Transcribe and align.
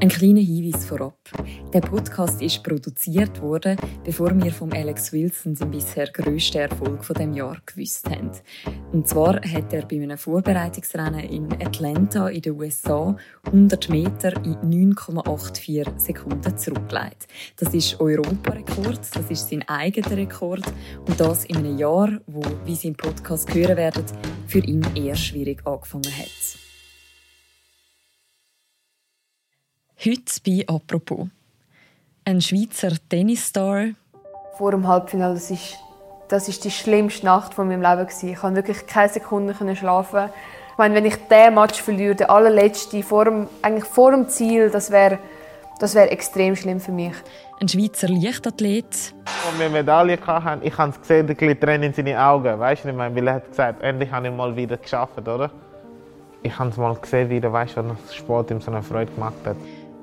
Ein 0.00 0.10
kleiner 0.10 0.40
Hinweis 0.40 0.84
vorab. 0.84 1.18
Der 1.74 1.80
Podcast 1.80 2.40
ist 2.40 2.62
produziert 2.62 3.42
worden, 3.42 3.76
bevor 4.04 4.30
wir 4.40 4.52
vom 4.52 4.72
Alex 4.72 5.12
Wilson 5.12 5.56
den 5.56 5.72
bisher 5.72 6.06
grössten 6.06 6.58
Erfolg 6.58 7.04
von 7.04 7.16
dem 7.16 7.32
Jahr 7.32 7.56
gewusst 7.66 8.08
haben. 8.08 8.30
Und 8.92 9.08
zwar 9.08 9.40
hat 9.42 9.72
er 9.72 9.84
bei 9.86 9.96
einem 9.96 10.16
Vorbereitungsrennen 10.16 11.18
in 11.18 11.52
Atlanta 11.54 12.28
in 12.28 12.42
den 12.42 12.60
USA 12.60 13.16
100 13.46 13.88
Meter 13.88 14.36
in 14.44 14.94
9,84 14.94 15.98
Sekunden 15.98 16.56
zurückgelegt. 16.56 17.26
Das 17.56 17.74
ist 17.74 17.98
Europarekord, 17.98 19.00
das 19.12 19.30
ist 19.30 19.50
sein 19.50 19.68
eigener 19.68 20.16
Rekord 20.16 20.62
und 21.08 21.18
das 21.18 21.44
in 21.44 21.56
einem 21.56 21.76
Jahr, 21.76 22.20
wo, 22.28 22.42
wie 22.64 22.76
Sie 22.76 22.86
im 22.86 22.94
Podcast 22.94 23.52
hören 23.52 23.76
werden, 23.76 24.04
für 24.46 24.60
ihn 24.60 24.86
eher 24.94 25.16
schwierig 25.16 25.66
angefangen 25.66 26.16
hat. 26.16 26.67
Heute 30.00 30.32
bei 30.46 30.64
«Apropos». 30.68 31.26
Ein 32.24 32.40
Schweizer 32.40 32.92
Tennisstar. 33.08 33.86
Vor 34.56 34.70
dem 34.70 34.86
Halbfinale, 34.86 35.34
das 35.34 35.50
ist, 35.50 35.76
das 36.28 36.46
ist 36.46 36.62
die 36.62 36.70
schlimmste 36.70 37.26
Nacht 37.26 37.52
von 37.52 37.66
meinem 37.66 37.82
Leben. 37.82 38.06
Gewesen. 38.06 38.28
Ich 38.28 38.38
konnte 38.38 38.58
wirklich 38.58 38.86
keine 38.86 39.08
Sekunde 39.08 39.56
schlafen. 39.74 40.30
Ich 40.70 40.78
meine, 40.78 40.94
wenn 40.94 41.04
ich 41.04 41.16
diesen 41.16 41.52
Match 41.52 41.82
verliere, 41.82 42.14
den 42.14 42.30
allerletzten, 42.30 43.02
vor 43.02 43.24
dem, 43.24 43.48
eigentlich 43.60 43.86
vor 43.86 44.12
dem 44.12 44.28
Ziel, 44.28 44.70
das 44.70 44.92
wäre 44.92 45.18
das 45.80 45.96
wär 45.96 46.12
extrem 46.12 46.54
schlimm 46.54 46.78
für 46.78 46.92
mich. 46.92 47.14
Ein 47.60 47.66
Schweizer 47.66 48.06
Leichtathlet. 48.08 48.86
Als 48.86 49.58
wir 49.58 49.68
Medaille 49.68 50.16
hatten, 50.24 50.64
ich 50.64 50.78
habe 50.78 50.96
gesehen, 50.96 51.26
die 51.26 51.34
Tränen 51.34 51.82
in 51.82 51.92
seinen 51.92 52.16
Augen. 52.16 52.56
Weißt 52.56 52.84
du, 52.84 52.96
weil 52.96 53.26
er 53.26 53.34
hat 53.34 53.48
gesagt, 53.48 53.82
endlich 53.82 54.12
habe 54.12 54.28
ich 54.28 54.32
mal 54.32 54.54
wieder 54.54 54.76
geschafft, 54.76 55.26
oder? 55.26 55.50
Ich 56.44 56.56
habe 56.56 56.70
es 56.70 56.76
mal 56.76 56.94
gesehen, 56.94 57.30
wie 57.30 57.40
der 57.40 57.52
weißt, 57.52 57.76
was 57.76 58.14
Sport 58.14 58.52
ihm 58.52 58.60
so 58.60 58.70
eine 58.70 58.80
Freude 58.80 59.10
gemacht 59.10 59.34
hat. 59.44 59.56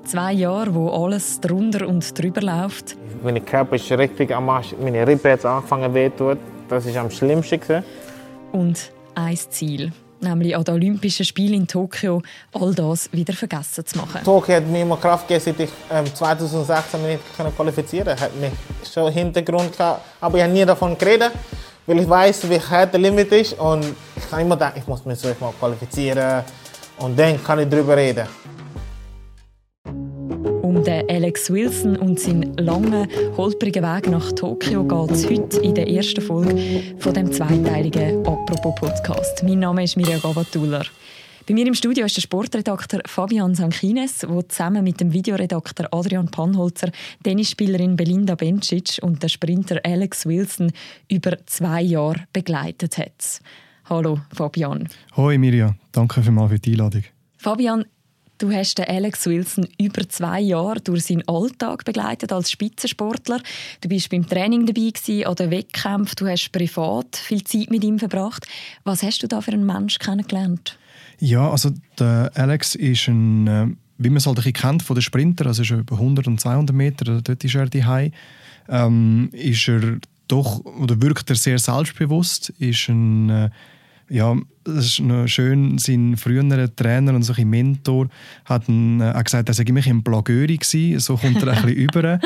Zwei 0.06 0.34
Jahre, 0.34 0.72
wo 0.72 0.88
alles 0.90 1.40
drunter 1.40 1.88
und 1.88 2.16
drüber 2.16 2.40
läuft. 2.40 2.96
Mein 3.24 3.44
Körper 3.44 3.74
ist 3.74 3.90
richtig 3.90 4.32
am 4.32 4.48
Arsch. 4.48 4.72
Meine 4.80 5.04
Rippe 5.04 5.32
hat 5.32 5.44
angefangen 5.44 5.92
weh 5.92 6.10
tun. 6.10 6.38
Das 6.68 6.86
war 6.86 7.02
am 7.02 7.10
schlimmsten. 7.10 7.82
Und 8.52 8.92
ein 9.16 9.36
Ziel, 9.36 9.92
nämlich 10.20 10.54
an 10.54 10.62
den 10.62 10.74
Olympischen 10.74 11.26
Spielen 11.26 11.54
in 11.54 11.66
Tokio, 11.66 12.22
all 12.52 12.72
das 12.72 13.12
wieder 13.12 13.34
vergessen 13.34 13.84
zu 13.84 13.98
machen. 13.98 14.20
Tokio 14.24 14.54
hat 14.54 14.66
mir 14.68 14.82
immer 14.82 14.96
Kraft 14.96 15.26
gegeben, 15.26 15.44
seit 15.44 15.58
ich 15.58 15.70
ähm, 15.90 16.06
2016 16.14 17.02
mich 17.02 17.18
nicht 17.38 17.56
qualifizieren 17.56 18.06
konnte. 18.06 18.22
Hat 18.22 18.36
mich 18.36 18.52
schon 18.88 19.12
Hintergrund 19.12 19.76
gehabt, 19.76 20.02
aber 20.20 20.38
ich 20.38 20.44
habe 20.44 20.52
nie 20.52 20.64
davon 20.64 20.96
geredet, 20.96 21.32
weil 21.84 21.98
ich 21.98 22.08
weiß, 22.08 22.48
wie 22.48 22.60
hart 22.60 22.92
der 22.92 23.00
Limit 23.00 23.32
ist 23.32 23.58
und 23.58 23.84
ich 24.16 24.30
kann 24.30 24.40
immer 24.40 24.54
denken, 24.54 24.78
ich 24.78 24.86
muss 24.86 25.04
mich 25.04 25.18
so 25.18 25.34
mal 25.40 25.52
qualifizieren 25.58 26.44
und 26.98 27.18
dann 27.18 27.42
kann 27.42 27.58
ich 27.58 27.68
darüber 27.68 27.96
reden. 27.96 28.28
Den 30.86 31.10
Alex 31.10 31.50
Wilson 31.50 31.96
und 31.96 32.20
seinen 32.20 32.56
langen, 32.58 33.08
holprigen 33.36 33.82
Weg 33.82 34.08
nach 34.08 34.30
Tokio 34.30 34.84
geht 34.84 35.10
es 35.10 35.28
heute 35.28 35.58
in 35.58 35.74
der 35.74 35.88
ersten 35.88 36.20
Folge 36.20 36.94
von 37.00 37.12
dem 37.12 37.32
zweiteiligen 37.32 38.24
«Apropos-Podcast». 38.24 39.42
Mein 39.42 39.58
Name 39.58 39.82
ist 39.82 39.96
Mirja 39.96 40.18
Gavatuller. 40.18 40.86
Bei 41.48 41.54
mir 41.54 41.66
im 41.66 41.74
Studio 41.74 42.06
ist 42.06 42.16
der 42.16 42.22
Sportredakteur 42.22 43.00
Fabian 43.04 43.56
Sankines, 43.56 44.18
der 44.18 44.48
zusammen 44.48 44.84
mit 44.84 45.00
dem 45.00 45.12
Videoredakteur 45.12 45.88
Adrian 45.90 46.30
Panholzer, 46.30 46.92
Tennisspielerin 47.24 47.96
Belinda 47.96 48.36
Bencic 48.36 49.00
und 49.02 49.20
der 49.24 49.28
Sprinter 49.28 49.80
Alex 49.82 50.24
Wilson 50.24 50.70
über 51.10 51.36
zwei 51.46 51.82
Jahre 51.82 52.28
begleitet 52.32 52.96
hat. 52.96 53.40
Hallo 53.86 54.20
Fabian. 54.32 54.88
Hoi 55.16 55.36
Mirja, 55.36 55.74
danke 55.90 56.22
vielmals 56.22 56.52
für 56.52 56.58
die 56.60 56.72
Einladung. 56.74 57.02
Fabian, 57.38 57.84
Du 58.38 58.52
hast 58.52 58.78
Alex 58.80 59.26
Wilson 59.26 59.66
über 59.80 60.06
zwei 60.08 60.40
Jahre 60.40 60.80
durch 60.80 61.04
seinen 61.04 61.26
Alltag 61.26 61.84
begleitet 61.84 62.32
als 62.32 62.50
Spitzensportler. 62.50 63.40
Du 63.80 63.88
bist 63.88 64.10
beim 64.10 64.26
Training 64.26 64.66
dabei 64.66 64.90
gewesen, 64.90 65.24
an 65.24 65.36
den. 65.36 66.14
Du 66.16 66.26
hast 66.26 66.52
privat 66.52 67.16
viel 67.16 67.42
Zeit 67.44 67.70
mit 67.70 67.82
ihm 67.82 67.98
verbracht. 67.98 68.46
Was 68.84 69.02
hast 69.02 69.22
du 69.22 69.26
da 69.26 69.40
für 69.40 69.52
einen 69.52 69.64
Mensch 69.64 69.98
kennengelernt? 69.98 70.78
Ja, 71.18 71.50
also 71.50 71.70
der 71.98 72.30
Alex 72.34 72.74
ist 72.74 73.08
ein, 73.08 73.46
äh, 73.46 73.66
wie 73.96 74.10
man 74.10 74.18
es 74.18 74.26
halt 74.26 74.54
kennt 74.54 74.82
von 74.82 74.96
den 74.96 75.02
Sprinter, 75.02 75.46
also 75.46 75.62
ist 75.62 75.70
er 75.70 75.78
über 75.78 75.94
100 75.96 76.26
und 76.26 76.38
200 76.38 76.76
Meter, 76.76 77.22
dort 77.22 77.42
ist 77.42 77.54
er 77.54 77.66
die 77.66 77.84
ähm, 78.68 79.30
ist 79.32 79.68
er 79.68 79.98
doch 80.28 80.62
oder 80.64 81.00
wirkt 81.00 81.30
er 81.30 81.36
sehr 81.36 81.58
selbstbewusst, 81.58 82.50
ist 82.58 82.88
ein 82.88 83.30
äh, 83.30 83.50
ja, 84.10 84.36
es 84.66 84.86
ist 84.86 85.00
noch 85.00 85.26
schön, 85.26 85.78
sein 85.78 86.16
früherer 86.16 86.74
Trainer 86.74 87.14
und 87.14 87.22
so 87.22 87.32
ein 87.32 87.48
Mentor 87.48 88.08
hat 88.44 88.68
ihn, 88.68 89.00
äh, 89.00 89.20
gesagt, 89.22 89.48
er 89.48 89.54
sei 89.54 89.64
immer 89.64 89.86
ein 89.86 90.02
Blagöri 90.02 90.56
gewesen, 90.56 91.00
so 91.00 91.16
kommt 91.16 91.42
er 91.42 91.52
ein 91.52 91.62
bisschen 91.62 91.76
über. 91.76 92.20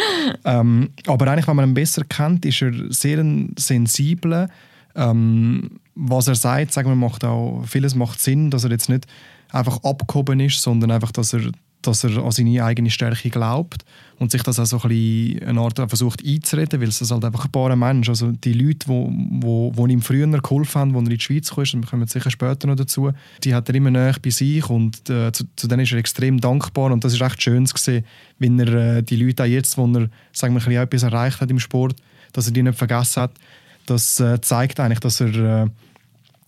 Ähm, 0.45 0.91
aber 1.07 1.29
eigentlich, 1.29 1.49
wenn 1.49 1.57
man 1.57 1.71
ihn 1.71 1.75
besser 1.75 2.05
kennt, 2.05 2.45
ist 2.45 2.63
er 2.63 2.73
sehr 2.89 3.25
sensibler. 3.57 4.49
Ähm, 4.95 5.81
was 5.95 6.29
er 6.29 6.35
sagt, 6.35 6.73
sagen 6.73 6.89
wir, 6.89 6.97
macht 6.97 7.25
auch, 7.25 7.65
vieles 7.67 7.95
macht 7.95 8.21
Sinn, 8.21 8.51
dass 8.51 8.65
er 8.65 8.71
jetzt 8.71 8.89
nicht 8.89 9.07
einfach 9.51 9.83
abgehoben 9.85 10.41
ist, 10.41 10.63
sondern 10.63 10.91
einfach, 10.91 11.13
dass 11.13 11.33
er 11.33 11.53
dass 11.83 12.05
er 12.05 12.23
an 12.23 12.31
seine 12.31 12.63
eigene 12.63 12.91
Stärke 12.91 13.31
glaubt 13.31 13.85
und 14.21 14.31
sich 14.31 14.43
das 14.43 14.59
auch 14.61 14.67
so 14.67 14.79
ein 14.83 14.89
bisschen 14.91 15.49
eine 15.49 15.61
Art 15.61 15.79
versucht 15.79 16.23
einzureden, 16.25 16.79
weil 16.79 16.89
es 16.89 17.01
ist 17.01 17.11
halt 17.11 17.25
einfach 17.25 17.47
ein 17.47 17.51
paar 17.51 17.75
Mensch, 17.75 18.07
also 18.11 18.31
die 18.33 18.53
Leute, 18.53 18.87
die 18.87 18.89
wo, 18.89 19.73
wo, 19.75 19.87
ihm 19.87 20.03
früher 20.03 20.27
geholfen 20.27 20.79
haben, 20.79 20.95
als 20.95 21.07
er 21.07 21.11
in 21.13 21.17
die 21.17 21.25
Schweiz 21.25 21.51
kam, 21.51 21.65
wir 21.65 21.89
kommen 21.89 22.07
sicher 22.07 22.31
später 22.31 22.67
noch 22.69 22.77
dazu, 22.77 23.13
die 23.43 23.55
hat 23.55 23.71
er 23.71 23.75
immer 23.75 23.91
näher 23.91 24.17
bei 24.23 24.29
sich 24.29 24.69
und 24.69 25.09
äh, 25.09 25.33
zu, 25.33 25.45
zu 25.57 25.67
denen 25.69 25.85
ist 25.85 25.93
er 25.93 25.99
extrem 25.99 26.39
dankbar 26.39 26.93
und 26.93 27.03
das 27.03 27.15
ist 27.15 27.23
echt 27.23 27.43
schön 27.43 27.65
zu 27.65 27.75
sehen, 27.79 28.05
wenn 28.39 28.61
er 28.61 28.99
äh, 28.99 29.03
die 29.03 29.17
Leute 29.17 29.45
auch 29.45 29.49
jetzt, 29.49 29.79
wo 29.79 29.87
er 29.87 30.11
sagen 30.33 30.55
wir, 30.55 30.67
ein 30.67 30.73
etwas 30.73 31.03
erreicht 31.03 31.41
hat 31.41 31.51
im 31.51 31.59
Sport, 31.59 31.97
dass 32.35 32.47
er 32.47 32.53
die 32.53 32.63
nicht 32.63 32.77
vergessen 32.77 33.23
hat, 33.23 33.33
das 33.87 34.21
äh, 34.21 34.39
zeigt 34.43 34.81
eigentlich, 34.81 35.01
dass 35.01 35.23
er 35.23 35.65
äh, 35.65 35.67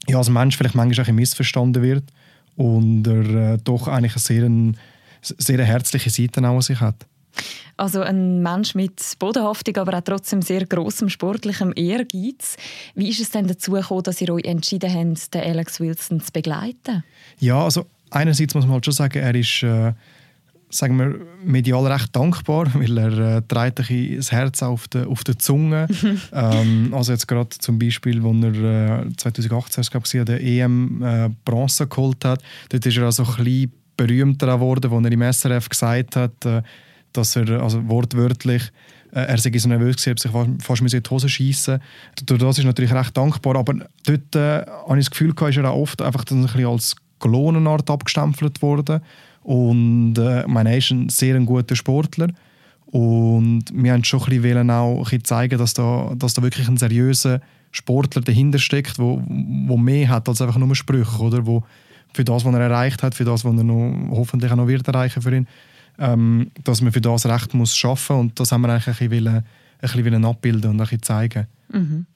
ja, 0.08 0.18
als 0.18 0.28
Mensch 0.28 0.58
vielleicht 0.58 0.74
manchmal 0.74 1.06
auch 1.06 1.10
missverstanden 1.12 1.82
wird 1.82 2.04
und 2.54 3.06
er 3.06 3.54
äh, 3.54 3.58
doch 3.64 3.88
eigentlich 3.88 4.14
ein 4.14 4.20
sehr 4.20 4.44
ein, 4.44 4.76
sehr 5.22 5.58
eine 5.58 5.64
herzliche 5.64 6.10
Seite 6.10 6.46
auch 6.46 6.56
an 6.56 6.60
sich 6.60 6.78
hat. 6.78 7.06
Also 7.76 8.00
ein 8.00 8.42
Mensch 8.42 8.74
mit 8.74 9.00
bodenhaftig, 9.18 9.78
aber 9.78 9.96
auch 9.98 10.02
trotzdem 10.02 10.42
sehr 10.42 10.64
großem 10.66 11.08
sportlichem 11.08 11.72
Ehrgeiz. 11.74 12.56
Wie 12.94 13.08
ist 13.08 13.20
es 13.20 13.30
denn 13.30 13.46
dazu 13.46 13.72
gekommen, 13.72 14.02
dass 14.02 14.20
ihr 14.20 14.32
euch 14.32 14.44
entschieden 14.44 14.92
habt, 14.92 15.34
den 15.34 15.42
Alex 15.42 15.80
Wilson 15.80 16.20
zu 16.20 16.32
begleiten? 16.32 17.04
Ja, 17.38 17.64
also 17.64 17.86
einerseits 18.10 18.54
muss 18.54 18.64
man 18.64 18.74
halt 18.74 18.84
schon 18.84 18.94
sagen, 18.94 19.18
er 19.18 19.34
ist 19.34 19.62
äh, 19.62 19.92
sagen 20.74 20.98
wir, 20.98 21.20
medial 21.44 21.86
recht 21.86 22.14
dankbar, 22.14 22.66
weil 22.74 22.98
er 22.98 23.36
äh, 23.36 23.42
trägt 23.42 23.90
ein 23.90 24.16
das 24.16 24.32
Herz 24.32 24.62
auf 24.62 24.88
der, 24.88 25.08
auf 25.08 25.24
der 25.24 25.38
Zunge. 25.38 25.86
ähm, 26.32 26.92
also 26.92 27.12
jetzt 27.12 27.28
gerade 27.28 27.50
zum 27.50 27.78
Beispiel, 27.78 28.24
als 28.24 28.56
er 28.56 29.06
äh, 29.06 29.16
2018 29.16 29.84
glaube 29.84 30.06
ich, 30.06 30.24
der 30.24 30.42
EM 30.42 31.02
äh, 31.02 31.30
Bronze 31.44 31.86
geholt 31.86 32.24
hat, 32.24 32.42
dort 32.70 32.86
ist 32.86 32.96
er 32.96 33.04
also 33.04 33.24
ein 33.24 33.44
bisschen 33.44 33.72
berühmter 33.96 34.46
geworden, 34.46 34.90
wo 34.90 34.98
er 34.98 35.12
im 35.12 35.32
SRF 35.32 35.68
gesagt 35.68 36.16
hat, 36.16 36.44
äh, 36.44 36.62
dass 37.12 37.36
er 37.36 37.62
also 37.62 37.88
wortwörtlich 37.88 38.70
äh, 39.12 39.26
er 39.26 39.38
sei 39.38 39.56
so 39.56 39.68
nervös 39.68 39.96
gewesen, 39.96 40.16
sich 40.16 40.64
fast 40.64 40.80
in 40.80 41.02
die 41.02 41.10
Hose 41.10 41.28
schießen. 41.28 41.80
Durch 42.24 42.40
das 42.40 42.58
ist 42.58 42.64
natürlich 42.64 42.92
recht 42.92 43.16
dankbar, 43.16 43.56
aber 43.56 43.74
dort 44.04 44.36
äh, 44.36 44.64
habe 44.66 44.98
ich 44.98 45.04
das 45.04 45.10
Gefühl, 45.10 45.34
dass 45.34 45.56
er 45.56 45.70
auch 45.70 45.80
oft 45.80 46.02
einfach 46.02 46.24
ein 46.30 46.42
bisschen 46.42 46.66
als 46.66 46.96
Kolonenart 47.18 47.90
abgestempelt 47.90 48.62
worden. 48.62 49.00
Und 49.42 50.16
äh, 50.18 50.44
meine, 50.46 50.70
er 50.70 50.78
ist 50.78 50.90
ein 50.90 51.08
sehr 51.08 51.38
guter 51.40 51.76
Sportler. 51.76 52.28
Und 52.86 53.64
wir 53.72 53.92
haben 53.92 54.04
schon 54.04 54.22
ein 54.22 54.42
bisschen 54.42 54.70
auch 54.70 54.96
ein 54.96 55.02
bisschen 55.04 55.24
zeigen, 55.24 55.58
dass 55.58 55.74
da, 55.74 56.12
dass 56.16 56.34
da 56.34 56.42
wirklich 56.42 56.68
ein 56.68 56.76
seriöser 56.76 57.40
Sportler 57.70 58.22
dahinter 58.22 58.58
steckt, 58.58 58.98
wo, 58.98 59.22
wo 59.66 59.76
mehr 59.76 60.08
hat 60.08 60.28
als 60.28 60.42
einfach 60.42 60.58
nur 60.58 60.74
Sprüche, 60.74 61.22
oder? 61.22 61.46
Wo, 61.46 61.64
für 62.12 62.24
das, 62.24 62.44
was 62.44 62.54
er 62.54 62.60
erreicht 62.60 63.02
hat, 63.02 63.14
für 63.14 63.24
das, 63.24 63.44
was 63.44 63.56
er 63.56 63.64
noch, 63.64 64.10
hoffentlich 64.10 64.52
auch 64.52 64.56
noch 64.56 64.68
wird 64.68 64.86
erreichen 64.86 65.22
für 65.22 65.34
ihn, 65.34 65.46
ähm, 65.98 66.50
dass 66.64 66.80
man 66.80 66.92
für 66.92 67.00
das 67.00 67.26
Recht 67.26 67.54
muss 67.54 67.76
schaffen 67.76 68.16
und 68.16 68.40
das 68.40 68.52
haben 68.52 68.62
wir 68.62 68.68
eigentlich 68.70 69.00
ein 69.00 69.08
bisschen, 69.08 69.36
ein 69.36 69.44
bisschen 69.80 70.24
abbilden 70.24 70.70
und 70.70 70.76
ein 70.76 70.84
bisschen 70.84 71.02
zeigen. 71.02 71.46
Mhm. 71.72 72.06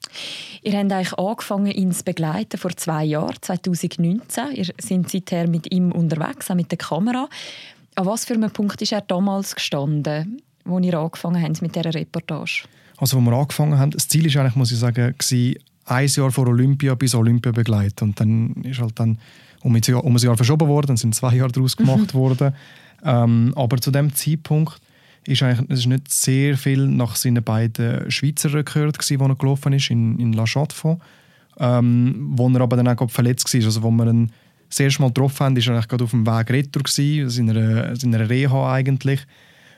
Ihr 0.63 0.79
habt 0.79 0.93
eigentlich 0.93 1.19
angefangen, 1.19 1.71
ihn 1.71 1.93
zu 1.93 2.05
begleiten 2.05 2.59
vor 2.59 2.77
zwei 2.77 3.05
Jahren, 3.05 3.37
2019. 3.41 4.53
Ihr 4.55 4.67
seid 4.79 5.11
seither 5.11 5.49
mit 5.49 5.73
ihm 5.73 5.93
unterwegs, 5.93 6.51
auch 6.51 6.55
mit 6.55 6.71
der 6.71 6.79
Kamera. 6.79 7.29
An 7.95 8.07
was 8.07 8.25
für 8.25 8.35
einem 8.35 8.51
Punkt 8.51 8.83
ist 8.83 8.93
er 8.93 9.01
damals 9.01 9.55
gestanden, 9.55 10.43
wo 10.65 10.79
ihr 10.79 10.99
angefangen 10.99 11.43
habt 11.43 11.63
mit 11.63 11.75
dieser 11.75 11.95
Reportage? 11.95 12.65
Also, 12.99 13.17
wo 13.17 13.21
wir 13.21 13.37
angefangen 13.37 13.79
haben, 13.79 13.91
das 13.91 14.09
Ziel 14.09 14.27
ist 14.27 14.37
eigentlich, 14.37 14.57
muss 14.57 14.73
ich 14.73 14.79
sagen, 14.79 15.15
ein 15.87 16.09
Jahr 16.09 16.31
vor 16.31 16.49
Olympia 16.49 16.95
bis 16.95 17.15
Olympia 17.15 17.53
begleiten. 17.53 18.05
Und 18.05 18.21
dann 18.21 18.55
ist 18.65 18.81
halt 18.81 18.99
dann 18.99 19.19
um 19.63 19.75
ein 19.75 19.83
Jahr, 19.85 20.05
um 20.05 20.15
ein 20.15 20.23
Jahr 20.23 20.37
verschoben 20.37 20.69
worden, 20.69 20.89
dann 20.89 20.97
sind 20.97 21.15
zwei 21.15 21.35
Jahre 21.35 21.53
daraus 21.53 21.77
gemacht 21.77 22.15
mhm. 22.15 22.19
worden. 22.19 22.55
Ähm, 23.07 23.53
aber 23.55 23.79
zu 23.79 23.91
dem 23.91 24.13
Zeitpunkt 24.15 24.81
ist 25.27 25.43
eigentlich 25.43 25.71
es 25.71 25.79
ist 25.81 25.87
nicht 25.87 26.13
sehr 26.13 26.57
viel 26.59 26.87
nach 26.89 27.17
seinen 27.17 27.43
beiden 27.43 28.11
Schweizer 28.11 28.53
Rekorden, 28.53 28.93
die 29.09 29.15
er 29.15 29.35
gelaufen 29.37 29.73
ist, 29.73 29.91
in, 29.91 30.19
in 30.19 30.33
La 30.33 30.45
Chaux-de-Fonds, 30.45 31.03
ähm, 31.59 32.33
wo 32.33 32.49
er 32.49 32.61
aber 32.61 32.77
dann 32.77 32.89
auch 32.89 33.11
verletzt 33.11 33.53
war, 33.55 33.65
also 33.65 33.83
wo 33.83 33.91
man 33.91 34.09
ihn 34.09 34.33
das 34.69 34.81
erste 34.81 35.03
Mal 35.03 35.09
getroffen 35.09 35.45
haben, 35.45 35.67
war 35.67 35.75
er 35.77 35.87
gerade 35.87 36.05
auf 36.05 36.11
dem 36.11 36.27
Weg 36.27 36.51
retour, 36.51 36.83
in 36.99 37.51
einer, 37.51 38.03
in 38.03 38.15
einer 38.15 38.29
Reha 38.29 38.73
eigentlich. 38.73 39.21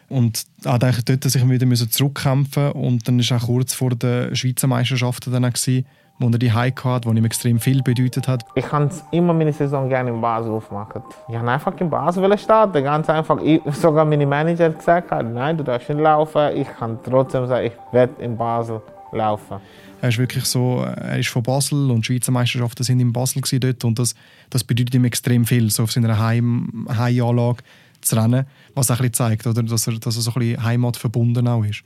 Und 0.08 0.46
hat 0.64 0.82
eigentlich 0.82 1.04
dort 1.04 1.24
sich 1.24 1.46
wieder 1.46 1.90
zurückkämpfen. 1.90 2.72
Und 2.72 3.06
dann 3.06 3.18
war 3.20 3.36
auch 3.36 3.46
kurz 3.46 3.74
vor 3.74 3.90
der 3.90 4.34
Schweizer 4.34 4.66
Meisterschaften 4.66 5.30
dann 5.30 5.42
gewesen, 5.42 5.84
wo 6.18 6.28
er 6.28 6.38
die 6.38 6.52
High 6.52 6.74
hatte, 6.84 7.08
wo 7.08 7.12
ihm 7.12 7.24
extrem 7.24 7.60
viel 7.60 7.82
bedeutet 7.82 8.26
hat. 8.28 8.44
Ich 8.54 8.64
kann 8.64 8.90
immer 9.10 9.32
meine 9.32 9.52
Saison 9.52 9.88
gerne 9.88 10.10
in 10.10 10.20
Basel 10.20 10.52
aufmachen. 10.52 11.02
Ich 11.28 11.34
wollte 11.34 11.48
einfach 11.48 11.80
in 11.80 11.90
Basel 11.90 12.38
starten, 12.38 12.82
ganz 12.82 13.08
einfach. 13.08 13.40
Ich, 13.42 13.60
sogar 13.74 14.04
meine 14.04 14.26
Manager 14.26 14.66
hat 14.66 14.78
gesagt, 14.78 15.10
nein, 15.10 15.56
du 15.56 15.64
darfst 15.64 15.88
nicht 15.88 16.00
laufen. 16.00 16.56
Ich 16.56 16.68
kann 16.68 16.98
trotzdem 17.02 17.46
sagen, 17.46 17.66
ich 17.66 17.72
werde 17.92 18.22
in 18.22 18.36
Basel 18.36 18.80
laufen. 19.12 19.58
Er 20.00 20.10
ist 20.10 20.18
wirklich 20.18 20.44
so, 20.44 20.84
er 20.84 21.18
ist 21.18 21.28
von 21.28 21.42
Basel 21.42 21.90
und 21.90 22.00
die 22.00 22.04
Schweizer 22.04 22.30
Meisterschaften 22.30 22.84
sind 22.84 23.00
in 23.00 23.12
Basel 23.12 23.42
dort 23.58 23.84
und 23.84 23.98
das, 23.98 24.14
das 24.48 24.62
bedeutet 24.62 24.94
ihm 24.94 25.04
extrem 25.04 25.44
viel, 25.44 25.70
so 25.70 25.84
auf 25.84 25.92
seiner 25.92 26.18
Heim, 26.18 26.86
Heimanlage 26.88 27.64
zu 28.00 28.16
rennen, 28.16 28.46
was 28.74 28.90
auch 28.90 29.00
ein 29.00 29.12
zeigt, 29.12 29.46
oder? 29.46 29.62
Dass, 29.62 29.88
er, 29.88 29.98
dass 29.98 30.16
er 30.16 30.22
so 30.22 30.30
ein 30.30 30.38
bisschen 30.38 30.62
heimatverbunden 30.62 31.48
auch 31.48 31.64
ist. 31.64 31.82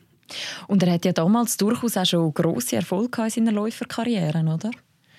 Und 0.67 0.83
er 0.83 0.93
hat 0.95 1.05
ja 1.05 1.13
damals 1.13 1.57
durchaus 1.57 1.97
auch 1.97 2.07
schon 2.07 2.33
grosse 2.35 2.77
Erfolge 2.77 3.23
in 3.23 3.31
seiner 3.31 3.53
Läuferkarriere, 3.53 4.41
oder? 4.41 4.71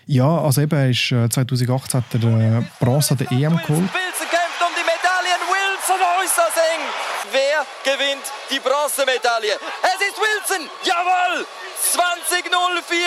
Ja, 0.05 0.41
also 0.41 0.61
eben, 0.61 0.91
ist, 0.91 1.07
2018 1.07 1.69
äh, 1.69 2.03
hat 2.03 2.23
er 2.23 2.59
äh, 2.59 2.63
Bronze 2.79 3.11
an 3.11 3.17
der 3.19 3.31
EM 3.31 3.57
geholt. 3.57 3.69
Wilson 3.69 4.27
kämpft 4.29 4.61
um 4.61 4.73
die 4.75 4.83
Medaillen. 4.83 5.41
Wilson 5.47 6.01
äußerst 6.19 6.57
eng. 6.57 7.13
Wer 7.33 7.65
gewinnt 7.83 8.25
die 8.51 8.59
Bronzemedaille? 8.59 9.57
Es 9.81 9.99
ist 10.05 10.17
Wilson. 10.21 10.69
Jawohl! 10.85 11.45
2004. 11.91 12.97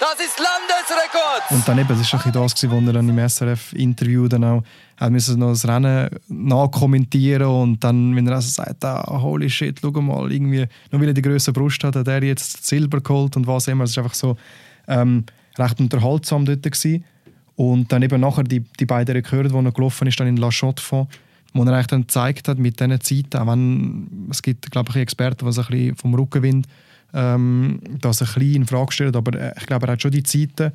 Das 0.00 0.14
ist 0.18 0.40
Landesrekord. 0.40 1.42
Und 1.50 1.68
dann 1.68 1.78
eben, 1.78 1.88
das 1.88 2.10
war 2.10 2.32
das, 2.32 2.54
was 2.54 2.86
er 2.86 2.92
dann 2.94 3.08
im 3.08 3.28
SRF-Interview 3.28 4.28
dann 4.28 4.44
auch 4.44 4.62
hat 4.96 5.12
müssen 5.12 5.38
noch 5.38 5.50
das 5.50 5.68
Rennen 5.68 6.08
nachkommentieren 6.28 7.46
und 7.46 7.84
dann, 7.84 8.16
wenn 8.16 8.26
er 8.26 8.36
also 8.36 8.48
sagt, 8.48 8.82
ah, 8.82 9.04
holy 9.06 9.50
shit, 9.50 9.78
schau 9.82 9.90
mal, 9.90 10.32
irgendwie, 10.32 10.66
nur 10.90 11.00
weil 11.02 11.08
er 11.08 11.14
die 11.14 11.20
größere 11.20 11.52
Brust 11.52 11.84
hat, 11.84 11.96
hat 11.96 12.08
er 12.08 12.22
jetzt 12.22 12.66
Silber 12.66 13.02
geholt 13.02 13.36
und 13.36 13.46
was 13.46 13.68
immer. 13.68 13.84
Es 13.84 13.94
war 13.98 14.04
einfach 14.04 14.16
so 14.16 14.38
ähm, 14.88 15.24
recht 15.58 15.78
unterhaltsam 15.80 16.46
dort 16.46 16.62
gewesen. 16.62 17.04
Und 17.56 17.92
dann 17.92 18.02
eben 18.02 18.20
nachher 18.20 18.44
die, 18.44 18.60
die 18.60 18.86
beiden 18.86 19.14
Rekorde, 19.14 19.50
die 19.50 19.54
er 19.54 19.72
gelaufen 19.72 20.08
ist, 20.08 20.18
dann 20.18 20.28
in 20.28 20.38
La 20.38 20.50
Chaux-de-Fonds, 20.50 21.10
wo 21.56 21.62
er 21.64 21.72
eigentlich 21.72 21.86
dann 21.86 22.02
gezeigt 22.02 22.48
hat 22.48 22.58
mit 22.58 22.80
diesen 22.80 23.00
Zeiten, 23.00 23.36
auch 23.38 23.46
wenn 23.46 24.28
es 24.30 24.42
gibt, 24.42 24.70
glaube 24.70 24.90
ich, 24.90 24.96
Experten, 24.96 25.48
die 25.48 25.56
bisschen 25.56 25.96
vom 25.96 26.14
Rückenwind 26.14 26.66
ähm, 27.14 27.80
das 28.00 28.20
ein 28.20 28.26
bisschen 28.26 28.54
in 28.54 28.66
Frage 28.66 28.92
stellen, 28.92 29.14
aber 29.14 29.38
äh, 29.38 29.54
ich 29.56 29.66
glaube, 29.66 29.86
er 29.86 29.92
hat 29.92 30.02
schon 30.02 30.10
die 30.10 30.22
Zeiten, 30.22 30.72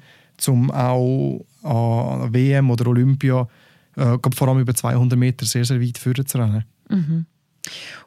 um 0.48 0.72
auch 0.72 1.46
an 1.64 2.34
WM 2.34 2.70
oder 2.72 2.88
Olympia, 2.88 3.48
äh, 3.96 4.18
vor 4.34 4.48
allem 4.48 4.60
über 4.60 4.74
200 4.74 5.18
Meter, 5.18 5.46
sehr, 5.46 5.66
sehr 5.66 5.82
weit 5.82 5.98
führen 5.98 6.26
zu 6.26 6.38
rennen. 6.38 6.64
Mhm. 6.90 7.26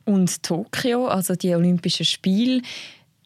Und 0.05 0.43
Tokio, 0.43 1.07
also 1.07 1.37
die 1.37 1.55
Olympischen 1.55 2.07
Spiele, 2.07 2.63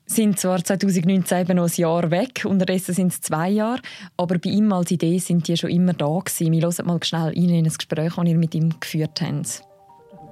sind 0.08 0.40
zwar 0.40 0.64
2019 0.64 1.38
eben 1.38 1.56
noch 1.56 1.66
ein 1.66 1.72
Jahr 1.76 2.10
weg, 2.10 2.44
unterdessen 2.44 2.94
sind 2.94 3.12
es 3.12 3.20
zwei 3.20 3.50
Jahre, 3.50 3.80
aber 4.16 4.38
bei 4.38 4.50
ihm 4.50 4.72
als 4.72 4.90
Idee 4.90 5.18
sind 5.18 5.46
die 5.46 5.56
schon 5.56 5.70
immer 5.70 5.92
da 5.92 6.06
gewesen. 6.06 6.52
Wir 6.52 6.62
hören 6.62 6.86
mal 6.86 6.98
schnell 7.02 7.28
rein 7.28 7.34
in 7.34 7.66
ein 7.66 7.72
Gespräch, 7.72 8.14
das 8.16 8.24
ihr 8.24 8.36
mit 8.36 8.54
ihm 8.54 8.74
geführt 8.80 9.20
habt. 9.20 9.62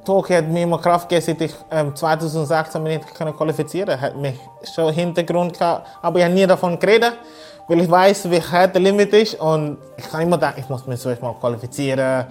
Tokio 0.05 0.37
hat 0.37 0.49
mir 0.49 0.63
immer 0.63 0.79
Kraft 0.79 1.09
gegeben, 1.09 1.27
seit 1.27 1.41
ich 1.41 1.55
ähm, 1.71 1.95
2016 1.95 2.83
mich 2.83 2.99
nicht 2.99 3.15
qualifizieren 3.15 3.89
konnte. 3.89 4.01
Hat 4.01 4.17
mich 4.17 4.35
schon 4.75 4.95
Hintergrund 4.95 5.53
gehabt, 5.53 5.89
aber 6.01 6.19
ich 6.19 6.25
habe 6.25 6.35
nie 6.35 6.47
davon 6.47 6.79
geredet, 6.79 7.15
weil 7.69 7.81
ich 7.81 7.91
weiß, 7.91 8.31
wie 8.31 8.41
hart 8.41 8.75
der 8.75 8.83
Limit 8.83 9.13
ist 9.13 9.35
und 9.35 9.79
ich 9.97 10.09
kann 10.09 10.23
immer 10.23 10.39
denken, 10.39 10.61
ich 10.61 10.69
muss 10.69 10.87
mich 10.87 11.01
zuerst 11.01 11.21
mal 11.21 11.35
qualifizieren 11.35 12.27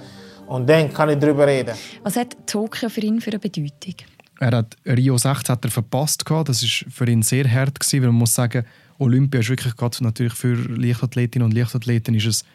und 0.47 0.67
dann 0.69 0.91
kann 0.93 1.09
ich 1.09 1.19
darüber 1.19 1.45
reden. 1.45 1.75
Was 2.03 2.15
hat 2.15 2.35
Tokio 2.47 2.89
für 2.89 3.01
ihn 3.01 3.19
für 3.19 3.31
eine 3.31 3.39
Bedeutung? 3.39 3.95
Er 4.39 4.57
hat 4.57 4.75
Rio 4.85 5.17
16 5.17 5.53
hat 5.53 5.63
er 5.65 5.71
verpasst 5.71 6.25
Das 6.27 6.61
ist 6.61 6.85
für 6.89 7.07
ihn 7.07 7.21
sehr 7.21 7.49
hart 7.49 7.79
gewesen, 7.79 8.01
weil 8.01 8.09
man 8.09 8.19
muss 8.19 8.35
sagen, 8.35 8.65
Olympia 8.97 9.39
ist 9.39 9.49
wirklich 9.49 9.75
gerade 9.75 10.03
natürlich 10.03 10.33
für 10.33 10.55
Leichtathletinnen 10.55 11.45
und 11.45 11.53
Leichtathleten 11.53 12.15
ist 12.15 12.25
es, 12.25 12.45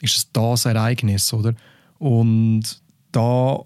ist 0.00 0.16
es 0.16 0.32
das 0.32 0.64
Ereignis, 0.64 1.32
oder? 1.32 1.54
Und 1.98 2.80
da 3.12 3.60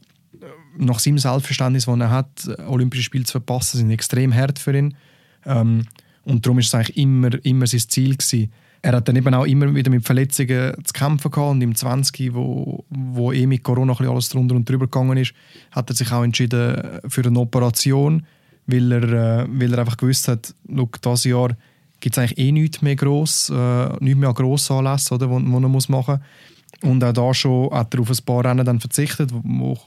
nach 0.77 0.99
seinem 0.99 1.19
Selbstverständnis, 1.19 1.87
das 1.87 1.99
er 1.99 2.11
hat, 2.11 2.49
Olympische 2.67 3.05
Spiele 3.05 3.25
zu 3.25 3.33
verpassen, 3.33 3.79
sind 3.79 3.91
extrem 3.91 4.35
hart 4.35 4.59
für 4.59 4.77
ihn. 4.77 4.97
Ähm, 5.45 5.87
und 6.25 6.47
darum 6.47 6.59
ist 6.59 6.69
es 6.69 6.75
eigentlich 6.75 6.97
immer, 6.97 7.45
immer 7.45 7.67
sein 7.67 7.81
Ziel 7.81 8.17
gewesen. 8.17 8.53
Er 8.85 8.97
hat 8.97 9.07
dann 9.07 9.15
eben 9.15 9.33
auch 9.33 9.45
immer 9.45 9.73
wieder 9.73 9.91
mit 9.91 10.05
Verletzungen 10.05 10.75
zu 10.83 10.93
kämpfen 10.93 11.31
gehabt 11.31 11.53
und 11.53 11.63
im 11.63 11.75
20, 11.75 12.35
wo, 12.35 12.85
wo 12.91 13.33
eh 13.33 13.47
mit 13.47 13.63
Corona 13.63 13.95
alles 13.97 14.29
drunter 14.29 14.57
und 14.57 14.69
drüber 14.69 14.87
gegangen 14.87 15.19
ist, 15.19 15.35
hat 15.71 15.89
er 15.89 15.95
sich 15.95 16.11
auch 16.11 16.25
entschieden 16.25 17.01
für 17.07 17.25
eine 17.25 17.39
Operation, 17.39 18.27
weil 18.67 18.91
er, 18.91 19.03
äh, 19.05 19.47
weil 19.49 19.73
er 19.73 19.79
einfach 19.79 19.97
gewusst 19.97 20.27
hat, 20.27 20.53
dieses 20.65 21.25
Jahr 21.25 21.57
gibt 22.01 22.17
es 22.17 22.19
eigentlich 22.19 22.39
eh 22.39 22.51
nichts 22.51 22.83
mehr 22.83 22.97
gross, 22.97 23.51
äh, 23.51 23.89
nichts 24.01 24.19
mehr 24.19 24.31
an 24.31 24.35
Grossanlässen, 24.35 25.15
oder, 25.15 25.31
wo, 25.31 25.41
wo 25.41 25.59
er 25.59 25.69
muss 25.69 25.89
machen 25.89 26.19
muss. 26.19 26.91
Und 26.91 27.05
auch 27.05 27.13
da 27.13 27.33
schon 27.33 27.71
hat 27.71 27.95
er 27.95 28.01
auf 28.01 28.11
ein 28.11 28.25
paar 28.25 28.45
Rennen 28.45 28.67
dann 28.67 28.81
verzichtet, 28.81 29.31
wo 29.33 29.79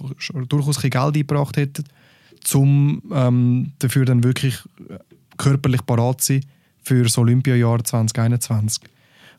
durchaus 0.47 0.81
ein 0.81 0.89
Geld 0.89 1.15
eingebracht 1.15 1.57
hätten, 1.57 1.83
um 2.53 3.01
ähm, 3.11 3.73
dafür 3.79 4.05
dann 4.05 4.23
wirklich 4.23 4.57
körperlich 5.35 5.85
parat 5.85 6.21
zu 6.21 6.33
sein 6.35 6.45
für 6.85 7.03
das 7.03 7.17
Olympiajahr 7.17 7.83
2021. 7.83 8.83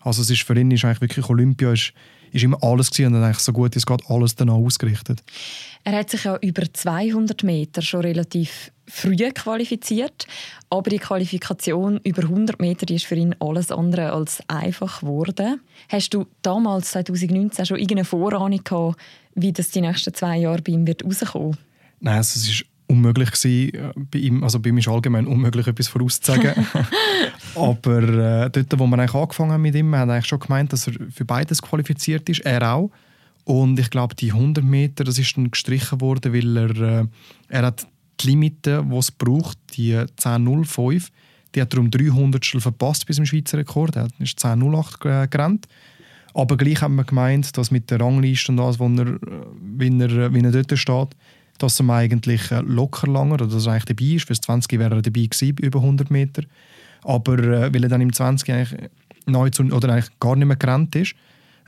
Also 0.00 0.22
es 0.22 0.30
ist 0.30 0.42
für 0.42 0.58
ihn 0.58 0.70
ist 0.70 0.84
eigentlich 0.84 1.00
wirklich 1.00 1.28
Olympia 1.28 1.72
ist, 1.72 1.92
ist 2.32 2.44
immer 2.44 2.62
alles 2.62 2.90
gewesen 2.90 3.14
und 3.14 3.22
eigentlich 3.22 3.38
so 3.38 3.52
gut 3.52 3.76
es 3.76 3.86
geht 3.86 4.02
alles 4.08 4.34
danach 4.34 4.54
ausgerichtet. 4.54 5.22
Er 5.84 5.96
hat 5.96 6.10
sich 6.10 6.24
ja 6.24 6.36
über 6.38 6.62
200 6.72 7.44
Meter 7.44 7.82
schon 7.82 8.00
relativ 8.00 8.72
früh 8.88 9.16
qualifiziert, 9.16 10.26
aber 10.70 10.90
die 10.90 10.98
Qualifikation 10.98 12.00
über 12.04 12.22
100 12.22 12.60
Meter 12.60 12.84
die 12.84 12.96
ist 12.96 13.06
für 13.06 13.14
ihn 13.14 13.34
alles 13.38 13.70
andere 13.70 14.12
als 14.12 14.42
einfach 14.48 15.00
geworden. 15.00 15.60
Hast 15.88 16.14
du 16.14 16.26
damals 16.42 16.90
2019 16.90 17.64
schon 17.66 17.78
irgendeine 17.78 18.04
Vorahnung 18.04 18.62
gehabt, 18.62 19.00
wie 19.34 19.52
das 19.52 19.70
die 19.70 19.80
nächsten 19.80 20.12
zwei 20.14 20.38
Jahre 20.38 20.62
bei 20.62 20.72
ihm 20.72 20.86
wird 20.86 21.04
rauskommen? 21.04 21.56
Nein, 22.00 22.18
also 22.18 22.38
es 22.38 22.48
ist 22.48 22.64
unmöglich 22.88 23.30
gewesen, 23.32 23.74
äh, 23.74 23.92
bei 23.96 24.18
ihm, 24.18 24.44
also 24.44 24.60
bei 24.60 24.70
ihm 24.70 24.78
ist 24.78 24.88
allgemein 24.88 25.26
unmöglich, 25.26 25.66
etwas 25.66 25.88
vorauszusagen. 25.88 26.54
Aber 27.54 28.02
äh, 28.02 28.50
dort, 28.50 28.78
wo 28.78 28.86
wir 28.86 28.98
eigentlich 28.98 29.14
angefangen 29.14 29.52
haben 29.52 29.62
mit 29.62 29.74
ihm, 29.74 29.94
haben 29.94 30.10
eigentlich 30.10 30.26
schon 30.26 30.40
gemeint, 30.40 30.72
dass 30.72 30.86
er 30.86 30.94
für 31.10 31.24
beides 31.24 31.62
qualifiziert 31.62 32.28
ist, 32.28 32.40
er 32.40 32.74
auch. 32.74 32.90
Und 33.44 33.78
ich 33.78 33.90
glaube, 33.90 34.14
die 34.14 34.32
100 34.32 34.64
Meter, 34.64 35.04
das 35.04 35.18
ist 35.18 35.36
dann 35.36 35.50
gestrichen 35.50 36.00
worden, 36.00 36.32
weil 36.32 36.56
er, 36.56 37.00
äh, 37.00 37.06
er 37.48 37.66
hat 37.66 37.86
die 38.20 38.28
Limite, 38.28 38.84
die 38.88 38.96
es 38.96 39.10
braucht, 39.10 39.58
die 39.76 39.94
10.05, 39.94 41.08
die 41.54 41.60
hat 41.60 41.72
er 41.72 41.80
um 41.80 41.90
300 41.90 42.44
verpasst 42.44 43.06
bis 43.06 43.16
zum 43.16 43.26
Schweizer 43.26 43.58
Rekord. 43.58 43.96
Er 43.96 44.08
ist 44.18 44.44
10.08 44.44 45.28
gerannt. 45.28 45.66
Aber 46.34 46.58
gleich 46.58 46.82
haben 46.82 46.96
wir 46.96 47.04
gemeint, 47.04 47.56
dass 47.56 47.70
mit 47.70 47.90
der 47.90 48.00
Rangliste 48.00 48.52
und 48.52 48.60
alles, 48.60 48.78
wo 48.78 48.86
er, 48.88 49.06
äh, 49.06 49.18
wie, 49.78 50.00
er, 50.00 50.34
wie 50.34 50.40
er 50.40 50.52
dort 50.52 50.78
steht, 50.78 51.16
dass 51.58 51.80
er 51.80 51.88
eigentlich 51.90 52.50
äh, 52.50 52.60
locker 52.60 53.06
langer 53.06 53.34
oder 53.34 53.46
dass 53.46 53.66
er 53.66 53.72
eigentlich 53.72 53.96
dabei 53.96 54.16
ist. 54.16 54.26
Fürs 54.26 54.40
20 54.40 54.78
wäre 54.78 54.96
er 54.96 55.02
dabei 55.02 55.26
gewesen, 55.26 55.56
über 55.60 55.80
100 55.80 56.10
Meter. 56.10 56.42
Aber 57.02 57.38
äh, 57.38 57.74
weil 57.74 57.82
er 57.84 57.88
dann 57.88 58.00
im 58.00 58.12
20 58.12 58.50
eigentlich 58.50 58.90
neu 59.26 59.50
zu, 59.50 59.64
oder 59.64 59.90
eigentlich 59.90 60.18
gar 60.20 60.36
nicht 60.36 60.46
mehr 60.46 60.56
gerannt 60.56 60.94
ist, 60.96 61.14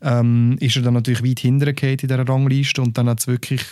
ähm, 0.02 0.57
ist 0.61 0.76
er 0.76 0.83
dann 0.83 0.95
natürlich 0.95 1.25
weit 1.25 1.40
hintergefallen 1.40 1.99
in 1.99 2.09
dieser 2.09 2.28
Rangliste 2.28 2.83
und 2.83 2.97
dann 2.97 3.09
hat 3.09 3.21
es 3.21 3.26
wirklich 3.26 3.62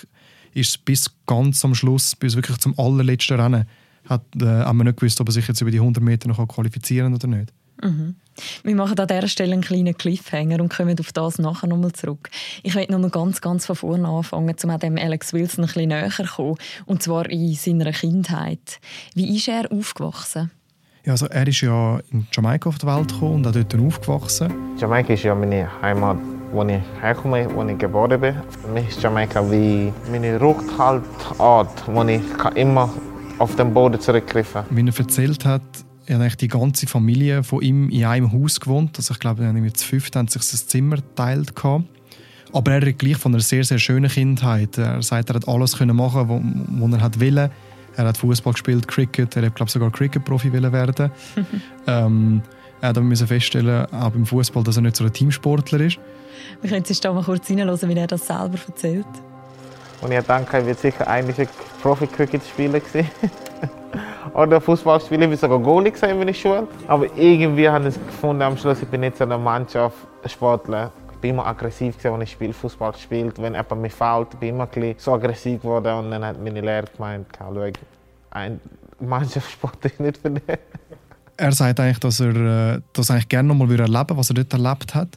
ist 0.55 0.85
bis 0.87 1.11
ganz 1.27 1.63
am 1.65 1.75
Schluss, 1.75 2.17
bis 2.17 2.35
wirklich 2.35 2.57
zum 2.59 2.79
allerletzten 2.79 3.39
Rennen, 3.39 3.67
hat, 4.07 4.23
äh, 4.41 4.47
haben 4.47 4.79
wir 4.79 4.85
nicht 4.85 4.99
gewusst, 4.99 5.21
ob 5.21 5.29
er 5.29 5.33
sich 5.33 5.47
jetzt 5.47 5.61
über 5.61 5.71
die 5.71 5.81
100 5.81 6.03
Meter 6.03 6.29
noch 6.29 6.49
qualifizieren 6.49 7.13
kann 7.13 7.31
oder 7.31 7.39
nicht. 7.39 7.53
Mhm. 7.83 8.17
Wir 8.63 8.75
machen 8.75 8.99
an 8.99 9.07
dieser 9.07 9.29
Stelle 9.29 9.55
einen 9.55 9.63
kleinen 9.63 9.97
Cliffhanger 9.97 10.61
und 10.61 10.73
kommen 10.73 10.99
auf 10.99 11.13
das 11.13 11.39
nachher 11.39 11.69
nochmal 11.69 11.93
zurück. 11.93 12.29
Ich 12.63 12.75
möchte 12.75 12.93
nochmal 12.93 13.11
ganz, 13.11 13.41
ganz 13.41 13.67
von 13.67 13.77
vorne 13.77 14.09
anfangen, 14.09 14.55
um 14.63 14.79
dem 14.79 14.99
Alex 14.99 15.33
Wilson 15.33 15.65
ein 15.65 15.69
bisschen 15.69 15.89
näher 15.89 16.11
zu 16.11 16.25
kommen. 16.25 16.57
Und 16.85 17.03
zwar 17.03 17.31
in 17.31 17.55
seiner 17.55 17.93
Kindheit. 17.93 18.81
Wie 19.15 19.37
ist 19.37 19.49
er 19.49 19.71
aufgewachsen? 19.73 20.51
Ja, 21.05 21.13
also 21.13 21.27
er 21.27 21.47
ist 21.47 21.61
ja 21.61 22.01
in 22.11 22.27
Jamaika 22.33 22.69
auf 22.69 22.79
die 22.79 22.87
Welt 22.87 23.13
gekommen 23.13 23.37
und 23.37 23.47
auch 23.47 23.53
dort 23.53 23.75
aufgewachsen. 23.75 24.53
Jamaika 24.77 25.15
ist 25.15 25.23
ja 25.23 25.35
meine 25.35 25.71
Heimat, 25.81 26.19
wo 26.53 26.65
ich 26.65 26.81
herkomme, 27.01 27.49
wo 27.55 27.63
ich 27.63 27.79
geboren 27.79 28.21
bin. 28.21 28.35
Für 28.61 28.69
mich 28.69 28.89
ist 28.89 29.03
Jamaika 29.03 29.49
wie 29.51 29.93
meine 30.11 30.41
Rückhaltort, 30.41 31.85
wo 31.87 32.03
ich 32.05 32.23
immer 32.57 32.93
auf 33.39 33.55
den 33.55 33.73
Boden 33.73 34.01
zurückgreifen 34.01 34.65
kann. 34.65 34.77
Wie 34.77 34.89
er 34.89 34.99
erzählt 34.99 35.45
hat, 35.45 35.63
er 36.07 36.31
hat 36.31 36.41
die 36.41 36.49
ganze 36.49 36.87
Familie 36.87 37.43
von 37.43 37.63
ihm 37.63 37.89
in 37.91 38.05
einem 38.05 38.33
Haus 38.33 38.61
gewohnt. 38.61 38.97
Also 38.97 39.13
ich 39.13 39.21
glaube, 39.21 39.43
zu 39.73 39.87
fünft 39.87 40.15
haben 40.17 40.29
sich 40.29 40.43
das 40.43 40.67
Zimmer 40.67 40.97
geteilt. 40.97 41.53
Aber 42.53 42.73
er 42.73 42.87
hat 42.87 42.99
gleich 42.99 43.17
von 43.17 43.33
einer 43.33 43.43
sehr, 43.43 43.65
sehr 43.65 43.79
schönen 43.79 44.11
Kindheit. 44.11 44.79
Er 44.79 45.03
sagt, 45.03 45.31
er 45.31 45.37
hat 45.37 45.49
alles 45.49 45.77
können 45.77 45.97
machen, 45.97 46.29
was 46.81 46.93
er 46.93 47.01
hat 47.01 47.21
wollte. 47.21 47.51
Er 47.97 48.05
hat 48.05 48.19
Fußball 48.19 48.53
gespielt, 48.53 48.87
Cricket. 48.87 49.37
Er 49.37 49.47
hat 49.47 49.55
glaube 49.55 49.71
sogar 49.71 49.91
Cricket-Profi 49.91 50.53
werden. 50.53 51.11
ähm, 51.87 52.43
Er 52.81 52.91
hat 52.91 52.99
aber 52.99 53.17
feststellen, 53.17 53.87
auch 53.87 54.11
beim 54.11 54.27
Fußball, 54.27 54.63
dass 54.63 54.77
er 54.77 54.83
nicht 54.83 54.97
so 54.97 55.05
ein 55.05 55.13
Teamsportler 55.13 55.81
ist. 55.81 55.99
Wir 56.61 56.71
können 56.71 56.85
jetzt 56.87 57.05
mal 57.05 57.23
kurz 57.23 57.49
reinhören, 57.51 57.89
wie 57.89 57.95
er 57.95 58.07
das 58.07 58.27
selber 58.27 58.59
erzählt. 58.67 59.07
Und 60.03 60.13
ich 60.13 60.21
dachte, 60.21 60.59
er 60.59 60.67
wird 60.67 60.79
sicher 60.79 61.09
eigentlich 61.09 61.41
ein 61.41 61.49
Profi-Cricket-Spieler 61.83 62.81
gewesen. 62.81 63.11
Oder 64.37 64.61
Fußballspieler, 64.61 65.23
ich 65.23 65.31
war 65.31 65.37
sogar 65.39 65.59
Goalie 65.61 65.95
in 66.03 66.19
meiner 66.19 66.35
Schule. 66.35 66.69
Aber 66.89 67.07
irgendwie 67.17 67.67
habe 67.67 67.89
ich 67.89 67.95
gefunden, 67.95 68.43
am 68.43 68.55
Schluss, 68.59 68.83
ich 68.83 68.89
bin 68.89 69.01
nicht 69.01 69.17
so 69.17 69.25
ein 69.25 69.43
Mannschaftssportler. 69.43 70.93
Ich 71.13 71.17
bin 71.21 71.31
immer 71.31 71.47
aggressiv, 71.47 71.95
wenn 72.03 72.21
ich 72.21 72.33
Spiel, 72.33 72.53
Fußball 72.53 72.93
gespielt 72.93 73.41
Wenn 73.41 73.55
jemand 73.55 73.81
mir 73.81 73.89
fällt, 73.89 74.39
bin 74.39 74.51
ich 74.51 74.55
immer 74.55 74.69
so 74.99 75.15
aggressiv 75.15 75.63
geworden. 75.63 75.91
Und 75.95 76.11
dann 76.11 76.23
hat 76.23 76.39
meine 76.45 76.61
Lehrer 76.61 76.85
gemeint, 76.95 77.29
schau, 77.39 77.71
ein 78.33 78.61
Mannschaftssport 79.01 79.83
ist 79.87 80.01
nicht 80.01 80.19
für 80.19 80.29
dich. 80.29 80.43
Er 81.39 81.53
sagt 81.53 81.81
eigentlich, 81.81 82.01
dass 82.01 82.21
er 82.21 82.75
äh, 82.75 82.81
das 82.93 83.11
eigentlich 83.11 83.31
gerne 83.31 83.49
noch 83.49 83.55
mal 83.55 83.71
erleben 83.71 83.89
würde, 83.89 84.17
was 84.19 84.29
er 84.29 84.35
dort 84.35 84.53
erlebt 84.53 84.95
hat. 84.95 85.09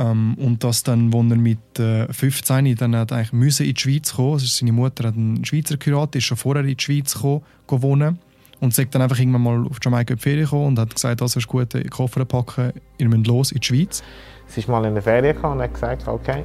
Ähm, 0.00 0.34
und 0.36 0.64
dass 0.64 0.82
dann, 0.82 1.14
als 1.14 1.30
er 1.30 1.36
mit 1.36 1.78
äh, 1.78 2.12
15 2.12 2.74
dann 2.74 2.96
hat 2.96 3.12
eigentlich 3.12 3.60
in 3.60 3.74
die 3.74 3.80
Schweiz 3.80 4.14
kommen 4.14 4.32
also 4.32 4.46
seine 4.46 4.72
Mutter 4.72 5.06
hat 5.08 5.14
einen 5.14 5.44
Schweizer 5.44 5.76
geheiratet, 5.76 6.16
ist 6.16 6.24
schon 6.24 6.36
vorher 6.36 6.64
in 6.64 6.76
die 6.76 6.82
Schweiz 6.82 7.14
gekommen, 7.14 7.42
wohnen 7.68 8.18
und 8.60 8.74
sagt 8.74 8.94
dann 8.94 9.02
einfach 9.02 9.18
irgendwann 9.18 9.42
mal 9.42 9.66
auf 9.68 9.78
Jamaika 9.82 10.12
in 10.12 10.16
die 10.16 10.22
Ferien 10.22 10.44
gekommen 10.44 10.66
und 10.66 10.78
hat 10.78 10.94
gesagt, 10.94 11.20
das 11.20 11.36
ist 11.36 11.46
gut, 11.46 11.74
die 11.74 11.84
Koffer 11.84 12.24
packen, 12.24 12.72
ihr 12.98 13.08
müsst 13.08 13.26
los 13.26 13.52
in 13.52 13.60
die 13.60 13.66
Schweiz. 13.66 14.02
Sie 14.46 14.60
ist 14.60 14.68
mal 14.68 14.84
in 14.84 14.94
der 14.94 15.02
Ferien 15.02 15.34
gekommen 15.34 15.56
und 15.56 15.62
hat 15.62 15.74
gesagt, 15.74 16.08
okay, 16.08 16.44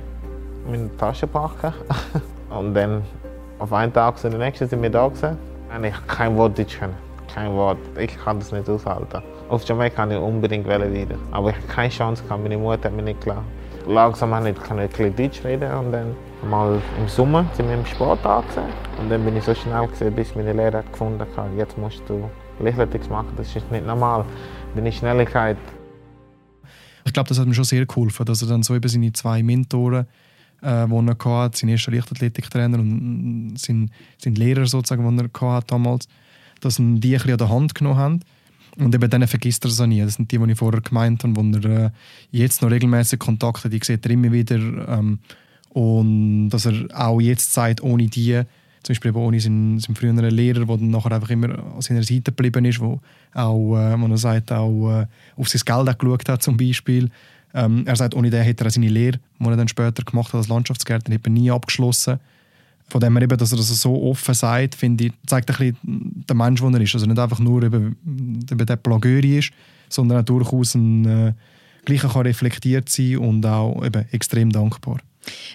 meine 0.69 0.95
Tasche 0.97 1.27
packen. 1.27 1.73
und 2.49 2.73
dann 2.73 3.01
auf 3.59 3.71
einen 3.71 3.93
Tag 3.93 4.17
sind 4.17 4.33
die 4.33 4.37
nächsten 4.37 4.67
sind 4.67 4.81
wir 4.81 4.89
da 4.89 5.07
gewesen. 5.07 5.37
Und 5.75 5.83
ich 5.85 6.07
kein 6.07 6.35
Wort 6.35 6.57
Deutsch 6.57 6.77
können. 6.77 6.95
Kein 7.33 7.53
Wort. 7.53 7.77
Ich 7.97 8.15
kann 8.23 8.39
das 8.39 8.51
nicht 8.51 8.69
aushalten. 8.69 9.23
Auf 9.49 9.63
Jamaika 9.63 9.95
kann 9.95 10.11
ich 10.11 10.17
unbedingt 10.17 10.67
wieder. 10.67 11.15
Aber 11.31 11.49
ich 11.49 11.55
habe 11.55 11.67
keine 11.67 11.89
Chance 11.89 12.23
gehabt. 12.23 12.43
Meine 12.43 12.57
Mutter 12.57 12.89
hat 12.89 12.93
mir 12.93 13.01
nicht 13.01 13.21
klar. 13.21 13.43
Langsam 13.87 14.33
habe 14.33 14.49
ich 14.49 14.71
ein 14.71 14.87
bisschen 14.87 15.15
Deutsch 15.15 15.43
reden 15.43 15.71
und 15.73 15.91
dann 15.91 16.15
mal 16.49 16.81
im 16.99 17.07
Sommer 17.07 17.45
sind 17.53 17.67
wir 17.67 17.75
im 17.75 17.85
Sport 17.85 18.25
angesehen. 18.25 18.82
Und 18.99 19.09
dann 19.09 19.23
bin 19.25 19.35
ich 19.35 19.43
so 19.43 19.53
schnell 19.53 19.87
gewesen, 19.87 20.13
bis 20.13 20.35
meine 20.35 20.53
Lehrer 20.53 20.79
hat 20.79 20.91
gefunden 20.91 21.19
hat, 21.19 21.57
jetzt 21.57 21.77
musst 21.77 22.01
du 22.07 22.29
Leichtathletics 22.59 23.09
machen. 23.09 23.33
Das 23.37 23.55
ist 23.55 23.71
nicht 23.71 23.85
normal. 23.85 24.25
Deine 24.75 24.91
Schnelligkeit. 24.91 25.57
Ich 27.05 27.13
glaube, 27.13 27.29
das 27.29 27.39
hat 27.39 27.47
mir 27.47 27.53
schon 27.53 27.65
sehr 27.65 27.85
geholfen, 27.85 28.25
dass 28.25 28.41
er 28.41 28.47
dann 28.47 28.63
so 28.63 28.75
eben 28.75 28.87
seine 28.87 29.11
zwei 29.13 29.43
Mentoren 29.43 30.07
äh, 30.61 30.87
die 30.87 30.93
er 30.95 31.25
hatte, 31.25 31.57
sein 31.57 31.69
erster 31.69 31.91
Leichtathletiktrainer 31.91 32.79
und 32.79 33.55
sein, 33.57 33.91
sein 34.17 34.35
Lehrer 34.35 34.65
sozusagen, 34.65 35.03
den 35.03 35.29
er 35.33 35.51
hatte 35.51 35.67
damals, 35.67 36.07
dass 36.61 36.79
ihn 36.79 37.01
die 37.01 37.15
ein 37.15 37.29
an 37.29 37.37
der 37.37 37.49
Hand 37.49 37.75
genommen 37.75 37.97
haben 37.97 38.19
und 38.77 38.95
eben 38.95 39.09
dann 39.09 39.27
vergisst 39.27 39.65
er 39.65 39.69
es 39.69 39.79
auch 39.79 39.85
nie. 39.85 40.01
Das 40.01 40.15
sind 40.15 40.31
die, 40.31 40.37
die 40.37 40.51
ich 40.51 40.57
vorher 40.57 40.81
gemeint 40.81 41.23
habe, 41.23 41.35
wo 41.35 41.41
er 41.41 41.85
äh, 41.85 41.89
jetzt 42.31 42.61
noch 42.61 42.71
regelmäßig 42.71 43.19
Kontakt 43.19 43.65
hat. 43.65 43.73
Ich 43.73 43.83
sehe 43.83 43.99
er 44.01 44.09
immer 44.09 44.31
wieder. 44.31 44.55
Ähm, 44.55 45.19
und 45.69 46.49
dass 46.49 46.65
er 46.65 46.85
auch 46.93 47.19
jetzt 47.19 47.53
sagt, 47.53 47.81
ohne 47.81 48.07
die, 48.07 48.41
zum 48.83 48.93
Beispiel 48.93 49.15
ohne 49.15 49.39
seinen, 49.39 49.79
seinen 49.79 49.95
früheren 49.95 50.29
Lehrer, 50.29 50.65
der 50.65 50.77
nachher 50.77 51.13
einfach 51.13 51.29
immer 51.29 51.49
an 51.49 51.81
seiner 51.81 52.03
Seite 52.03 52.31
geblieben 52.31 52.65
ist, 52.65 52.79
wo 52.79 52.99
auch, 53.33 53.77
äh, 53.77 53.93
er 53.93 54.17
sagt, 54.17 54.51
auch 54.51 55.01
äh, 55.01 55.07
auf 55.37 55.49
sein 55.49 55.61
Geld 55.65 55.99
geschaut 55.99 56.29
hat 56.29 56.43
zum 56.43 56.57
Beispiel. 56.57 57.09
Ähm, 57.53 57.83
er 57.85 57.95
sagt, 57.95 58.15
ohne 58.15 58.29
den 58.29 58.43
hätte 58.43 58.65
er 58.65 58.69
seine 58.69 58.89
Lehre, 58.89 59.19
die 59.39 59.45
er 59.45 59.55
dann 59.55 59.67
später 59.67 60.03
gemacht 60.03 60.33
hat 60.33 60.39
als 60.39 60.49
Landschaftsgärtner, 60.49 61.17
nie 61.29 61.51
abgeschlossen. 61.51 62.19
Von 62.89 62.99
dem 62.99 63.13
her 63.15 63.23
eben, 63.23 63.37
dass 63.37 63.51
er 63.51 63.57
das 63.57 63.69
so 63.69 64.03
offen 64.03 64.33
sagt, 64.33 64.75
finde 64.75 65.05
ich, 65.05 65.13
zeigt 65.25 65.49
ein 65.49 65.57
bisschen 65.57 66.25
den 66.29 66.37
Mensch, 66.37 66.61
der 66.61 66.71
er 66.71 66.81
ist. 66.81 66.93
Also 66.93 67.05
nicht 67.05 67.19
einfach 67.19 67.39
nur 67.39 67.63
eben, 67.63 67.95
eben 68.51 68.65
der 68.65 68.75
Plagöri 68.75 69.39
ist, 69.39 69.51
sondern 69.87 70.19
auch 70.19 70.25
durchaus 70.25 70.75
ein, 70.75 71.05
äh, 71.05 71.33
gleich 71.85 72.01
kann 72.01 72.21
reflektiert 72.23 72.89
sein 72.89 73.17
und 73.17 73.45
auch 73.45 73.83
eben 73.85 74.05
extrem 74.11 74.51
dankbar. 74.51 74.99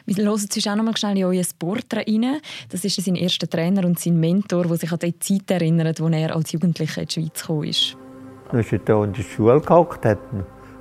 Wir 0.07 0.25
hören 0.25 0.41
jetzt 0.41 0.69
auch 0.69 0.77
noch 0.77 0.85
mal 0.85 0.97
schnell 0.97 1.19
in 1.19 1.25
euer 1.25 1.45
Porträt 1.59 2.05
rein. 2.07 2.41
Das 2.71 2.85
ist 2.85 3.03
sein 3.05 3.17
erster 3.17 3.49
Trainer 3.49 3.85
und 3.85 3.99
sein 3.99 4.19
Mentor, 4.19 4.65
der 4.65 4.77
sich 4.77 4.93
an 4.93 4.99
die 4.99 5.19
Zeit 5.19 5.51
erinnert, 5.51 6.01
als 6.01 6.13
er 6.13 6.35
als 6.35 6.53
Jugendlicher 6.53 7.03
in 7.03 7.09
die 7.09 7.15
Schweiz 7.15 7.47
kam. 7.47 7.63
Er 7.63 8.61
ist 8.61 8.71
hier 8.71 8.81
in 8.89 9.13
der 9.13 9.23
Schule 9.23 9.61
gehockt, 9.61 10.05
hat 10.05 10.19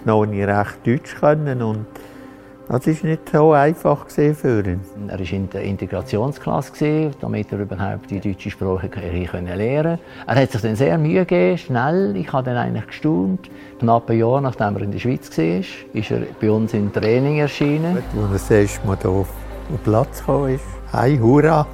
noch 0.06 0.26
nie 0.26 0.44
recht 0.44 0.86
Deutsch 0.86 1.16
können 1.16 1.62
und 1.62 1.86
das 2.70 2.86
war 2.86 3.10
nicht 3.10 3.30
so 3.32 3.54
einfach 3.54 4.10
für 4.10 4.60
ihn. 4.60 4.82
Er 5.08 5.20
war 5.20 5.32
in 5.32 5.50
der 5.50 5.64
Integrationsklasse, 5.64 7.12
damit 7.22 7.52
er 7.54 7.60
überhaupt 7.60 8.12
die 8.12 8.20
deutsche 8.20 8.52
Sprache 8.52 8.90
lernen 8.94 9.28
konnte. 9.28 10.00
Er 10.28 10.36
hat 10.36 10.52
sich 10.52 10.62
dann 10.62 10.76
sehr 10.76 10.98
Mühe 10.98 11.26
gegeben, 11.26 11.58
schnell. 11.58 12.14
Ich 12.18 12.32
habe 12.34 12.44
dann 12.44 12.58
eigentlich 12.58 12.88
gestaunt. 12.88 13.50
Knapp 13.80 14.10
ein 14.10 14.20
Jahr 14.20 14.42
nachdem 14.42 14.76
er 14.76 14.82
in 14.82 14.92
der 14.92 15.00
Schweiz 15.00 15.38
war, 15.38 15.62
ist 15.94 16.12
er 16.12 16.22
bei 16.42 16.52
uns 16.52 16.74
im 16.74 16.92
Training 16.92 17.40
erschienen. 17.40 17.96
Als 17.96 18.06
er 18.14 18.34
das 18.34 18.52
erste 18.52 18.86
Mal 18.86 18.98
hier 19.02 19.12
auf 19.12 19.30
den 19.70 19.78
Platz 19.80 20.24
kam, 20.26 20.48
ist 20.48 20.64
«Hey, 20.92 21.18
hurra!» 21.18 21.66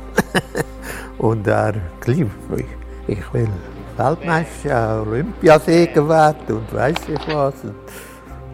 Und 1.18 1.48
er 1.48 1.74
«Ich, 2.06 2.66
ich 3.08 3.34
will 3.34 3.50
Weltmeister, 3.98 5.04
Olympiasieger 5.08 6.08
werden 6.08 6.58
und 6.58 6.74
weiss 6.74 6.96
ich 7.08 7.36
was.» 7.36 7.56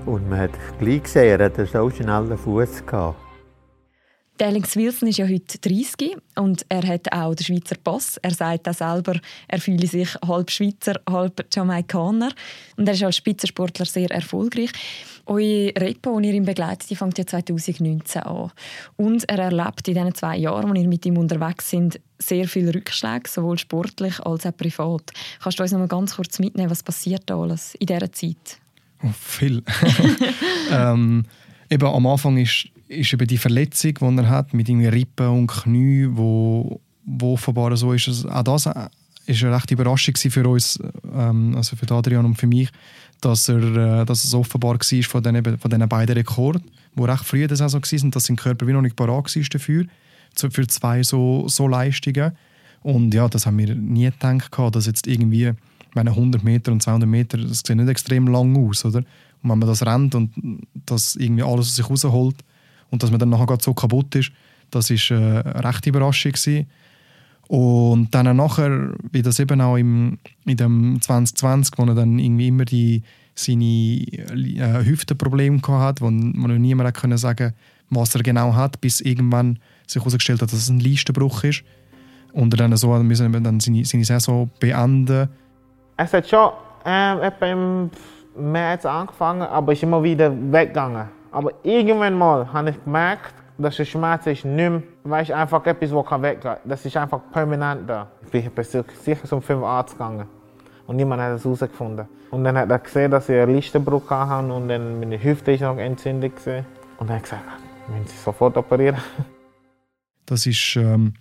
Und 0.05 0.29
man 0.29 0.39
hat 0.39 0.51
gleich 0.79 1.03
gesehen, 1.03 1.39
er 1.39 1.45
hat 1.45 1.55
so 1.67 1.89
schnellen 1.89 2.37
Fuß. 2.37 2.83
Alex 4.41 4.77
Wilson 4.77 5.09
ist 5.09 5.17
ja 5.17 5.27
heute 5.27 5.57
30 5.59 6.15
und 6.37 6.65
er 6.69 6.87
hat 6.87 7.11
auch 7.11 7.35
den 7.35 7.43
Schweizer 7.43 7.75
Pass. 7.83 8.17
Er 8.17 8.31
sagt 8.31 8.69
auch 8.69 8.73
selber, 8.73 9.19
er 9.49 9.59
fühle 9.59 9.85
sich 9.85 10.15
halb 10.25 10.49
Schweizer, 10.49 10.95
halb 11.09 11.45
Jamaikaner. 11.53 12.31
Und 12.77 12.87
er 12.87 12.93
ist 12.93 13.03
als 13.03 13.17
Spitzensportler 13.17 13.85
sehr 13.85 14.09
erfolgreich. 14.11 14.71
Eure 15.25 15.73
Repo, 15.77 16.17
die 16.21 16.29
ihr 16.29 16.35
ihn 16.35 16.45
begleitet, 16.45 16.97
fängt 16.97 17.17
ja 17.17 17.25
2019 17.25 18.21
an. 18.23 18.51
Und 18.95 19.27
er 19.29 19.39
erlebt 19.39 19.87
in 19.89 19.95
diesen 19.95 20.15
zwei 20.15 20.37
Jahren, 20.37 20.69
wo 20.69 20.73
ihr 20.73 20.87
mit 20.87 21.05
ihm 21.05 21.17
unterwegs 21.17 21.69
sind, 21.69 21.99
sehr 22.17 22.47
viele 22.47 22.73
Rückschläge, 22.73 23.29
sowohl 23.29 23.57
sportlich 23.57 24.21
als 24.21 24.45
auch 24.45 24.55
privat. 24.55 25.11
Kannst 25.43 25.59
du 25.59 25.63
uns 25.63 25.73
noch 25.73 25.79
mal 25.79 25.87
ganz 25.87 26.15
kurz 26.15 26.39
mitnehmen, 26.39 26.71
was 26.71 26.83
passiert 26.83 27.23
da 27.25 27.37
alles 27.37 27.75
in 27.75 27.87
dieser 27.87 28.11
Zeit? 28.11 28.59
Oh, 29.03 29.11
viel. 29.17 29.63
ähm, 30.71 31.25
eben 31.69 31.87
am 31.87 32.07
Anfang 32.07 32.37
ist, 32.37 32.67
ist 32.87 33.13
eben 33.13 33.27
die 33.27 33.37
Verletzung, 33.37 33.93
die 33.93 34.21
er 34.21 34.29
hat, 34.29 34.53
mit 34.53 34.69
Rippen 34.69 35.27
und 35.27 35.47
Knie, 35.47 36.07
wo, 36.11 36.81
wo 37.05 37.33
offenbar 37.33 37.75
so 37.77 37.93
ist. 37.93 38.07
Also 38.07 38.29
auch 38.29 38.43
das 38.43 38.65
war 38.65 38.89
eine 39.27 39.55
recht 39.55 39.71
Überraschung 39.71 40.15
für 40.15 40.47
uns, 40.47 40.79
ähm, 41.13 41.55
also 41.55 41.75
für 41.75 41.93
Adrian 41.93 42.25
und 42.25 42.35
für 42.35 42.47
mich, 42.47 42.69
dass, 43.21 43.47
er, 43.47 44.01
äh, 44.01 44.05
dass 44.05 44.23
es 44.23 44.33
offenbar 44.33 44.75
war 44.75 45.03
von 45.03 45.23
diesen, 45.23 45.57
von 45.59 45.71
diesen 45.71 45.89
beiden 45.89 46.15
Rekorden, 46.15 46.63
die 46.95 47.03
recht 47.03 47.23
früh 47.23 47.43
in 47.43 47.47
der 47.47 47.57
Saison 47.57 47.81
waren, 47.81 48.11
dass 48.11 48.25
sein 48.25 48.35
Körper 48.35 48.67
wie 48.67 48.73
noch 48.73 48.81
nicht 48.81 48.95
parat 48.95 49.35
war 49.35 49.43
dafür, 49.49 49.85
für 50.35 50.67
zwei 50.67 51.03
so, 51.03 51.47
so 51.47 51.67
Leistungen. 51.67 52.31
Und 52.81 53.13
ja, 53.13 53.27
das 53.27 53.45
haben 53.45 53.57
wir 53.57 53.75
nie 53.75 54.09
gedacht, 54.09 54.51
dass 54.73 54.85
jetzt 54.85 55.05
irgendwie 55.05 55.51
meine 55.93 56.11
100 56.11 56.43
Meter 56.43 56.71
und 56.71 56.81
200 56.81 57.09
Meter, 57.09 57.37
das 57.37 57.63
sieht 57.65 57.75
nicht 57.75 57.89
extrem 57.89 58.27
lang 58.27 58.55
aus, 58.67 58.85
oder? 58.85 58.99
Und 59.41 59.49
wenn 59.49 59.59
man 59.59 59.67
das 59.67 59.85
rennt 59.85 60.15
und 60.15 60.31
das 60.85 61.15
irgendwie 61.15 61.43
alles 61.43 61.67
aus 61.67 61.75
sich 61.75 61.89
rausholt 61.89 62.35
und 62.89 63.01
dass 63.01 63.11
man 63.11 63.19
dann 63.19 63.29
nachher 63.29 63.57
so 63.61 63.73
kaputt 63.73 64.15
ist, 64.15 64.31
das 64.71 64.89
ist 64.89 65.11
äh, 65.11 65.15
eine 65.15 65.63
rechte 65.63 65.89
Überraschung 65.89 66.33
gewesen. 66.33 66.67
Und 67.47 68.13
dann 68.13 68.35
nachher, 68.37 68.93
wie 69.11 69.23
das 69.23 69.39
eben 69.39 69.59
auch 69.61 69.77
im, 69.77 70.19
in 70.45 70.57
dem 70.57 71.01
2020, 71.01 71.77
wo 71.77 71.85
er 71.85 71.95
dann 71.95 72.19
irgendwie 72.19 72.47
immer 72.47 72.65
die, 72.65 73.01
seine 73.33 73.63
äh, 73.65 74.85
Hüftenprobleme 74.85 75.59
hatte, 75.67 76.01
wo, 76.01 76.07
wo 76.07 76.47
niemand 76.47 76.93
können 76.93 77.17
sagen 77.17 77.53
was 77.89 78.13
er 78.15 78.23
genau 78.23 78.53
hat, 78.53 78.81
bis 78.81 79.01
irgendwann 79.01 79.59
sich 79.87 80.01
herausgestellt 80.01 80.41
hat, 80.41 80.51
dass 80.51 80.59
es 80.59 80.69
ein 80.69 80.79
Leistenbruch 80.79 81.43
ist. 81.43 81.63
Und 82.31 82.53
er 82.53 82.57
dann 82.57 82.77
so 82.77 82.93
müssen 83.01 83.31
dann 83.43 83.59
seine, 83.59 83.83
seine 83.85 84.05
Saison 84.05 84.49
beenden 84.59 85.29
es 85.99 86.13
hat 86.13 86.27
schon 86.29 86.51
ähm, 86.85 87.21
etwa 87.21 87.45
im 87.45 87.91
März 88.35 88.85
angefangen, 88.85 89.41
aber 89.41 89.73
ist 89.73 89.83
immer 89.83 90.01
wieder 90.01 90.31
weggegangen. 90.31 91.09
Aber 91.31 91.51
irgendwann 91.63 92.17
mal 92.17 92.51
habe 92.51 92.69
ich 92.69 92.83
gemerkt, 92.83 93.33
dass 93.57 93.75
der 93.75 93.85
Schmerz 93.85 94.25
ist 94.25 94.45
nicht 94.45 94.69
mehr, 94.69 94.81
weißt, 95.03 95.31
einfach 95.31 95.65
etwas, 95.65 95.91
weggehen 95.91 96.39
kann. 96.39 96.57
Das 96.63 96.85
ist 96.85 96.95
einfach 96.95 97.19
permanent 97.33 97.89
da. 97.89 98.07
Ich 98.31 98.49
bin 98.49 98.63
sicher 98.63 99.25
zum 99.25 99.41
fünf 99.41 99.61
Arzt 99.63 99.93
gegangen 99.93 100.25
und 100.87 100.95
niemand 100.95 101.21
hat 101.21 101.33
es 101.33 101.43
herausgefunden. 101.43 102.07
Und 102.31 102.45
dann 102.45 102.57
hat 102.57 102.69
er 102.69 102.79
gesehen, 102.79 103.11
dass 103.11 103.27
ich 103.27 103.35
einen 103.35 103.55
Listenbruch 103.55 104.09
hatte 104.09 104.53
und 104.53 104.69
dann 104.69 105.01
meine 105.01 105.21
Hüfte 105.21 105.51
ist 105.51 105.61
noch 105.61 105.77
entzündet 105.77 106.33
war. 106.47 106.63
Und 106.97 107.09
dann 107.09 107.17
hat 107.17 107.17
er 107.17 107.21
gesagt, 107.21 107.43
wir 107.87 107.97
müssen 107.97 108.07
sie 108.07 108.23
sofort 108.23 108.55
operieren. 108.55 108.97
Das 110.25 110.45
ist, 110.45 110.75
ähm, 110.77 111.15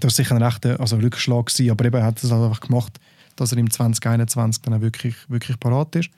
das 0.00 0.12
ist 0.12 0.16
sicher 0.16 0.36
ein 0.36 0.42
rechter 0.42 0.80
also 0.80 0.96
Rückschlag 0.96 1.46
gewesen, 1.46 1.70
aber 1.70 1.84
eben, 1.84 1.96
er 1.96 2.04
hat 2.04 2.22
es 2.22 2.30
halt 2.30 2.42
einfach 2.42 2.60
gemacht, 2.60 2.98
dass 3.36 3.52
er 3.52 3.58
im 3.58 3.70
2021 3.70 4.62
dann 4.62 4.74
auch 4.74 4.80
wirklich, 4.80 5.14
wirklich 5.28 5.58
parat 5.60 5.94
ist. 5.96 6.10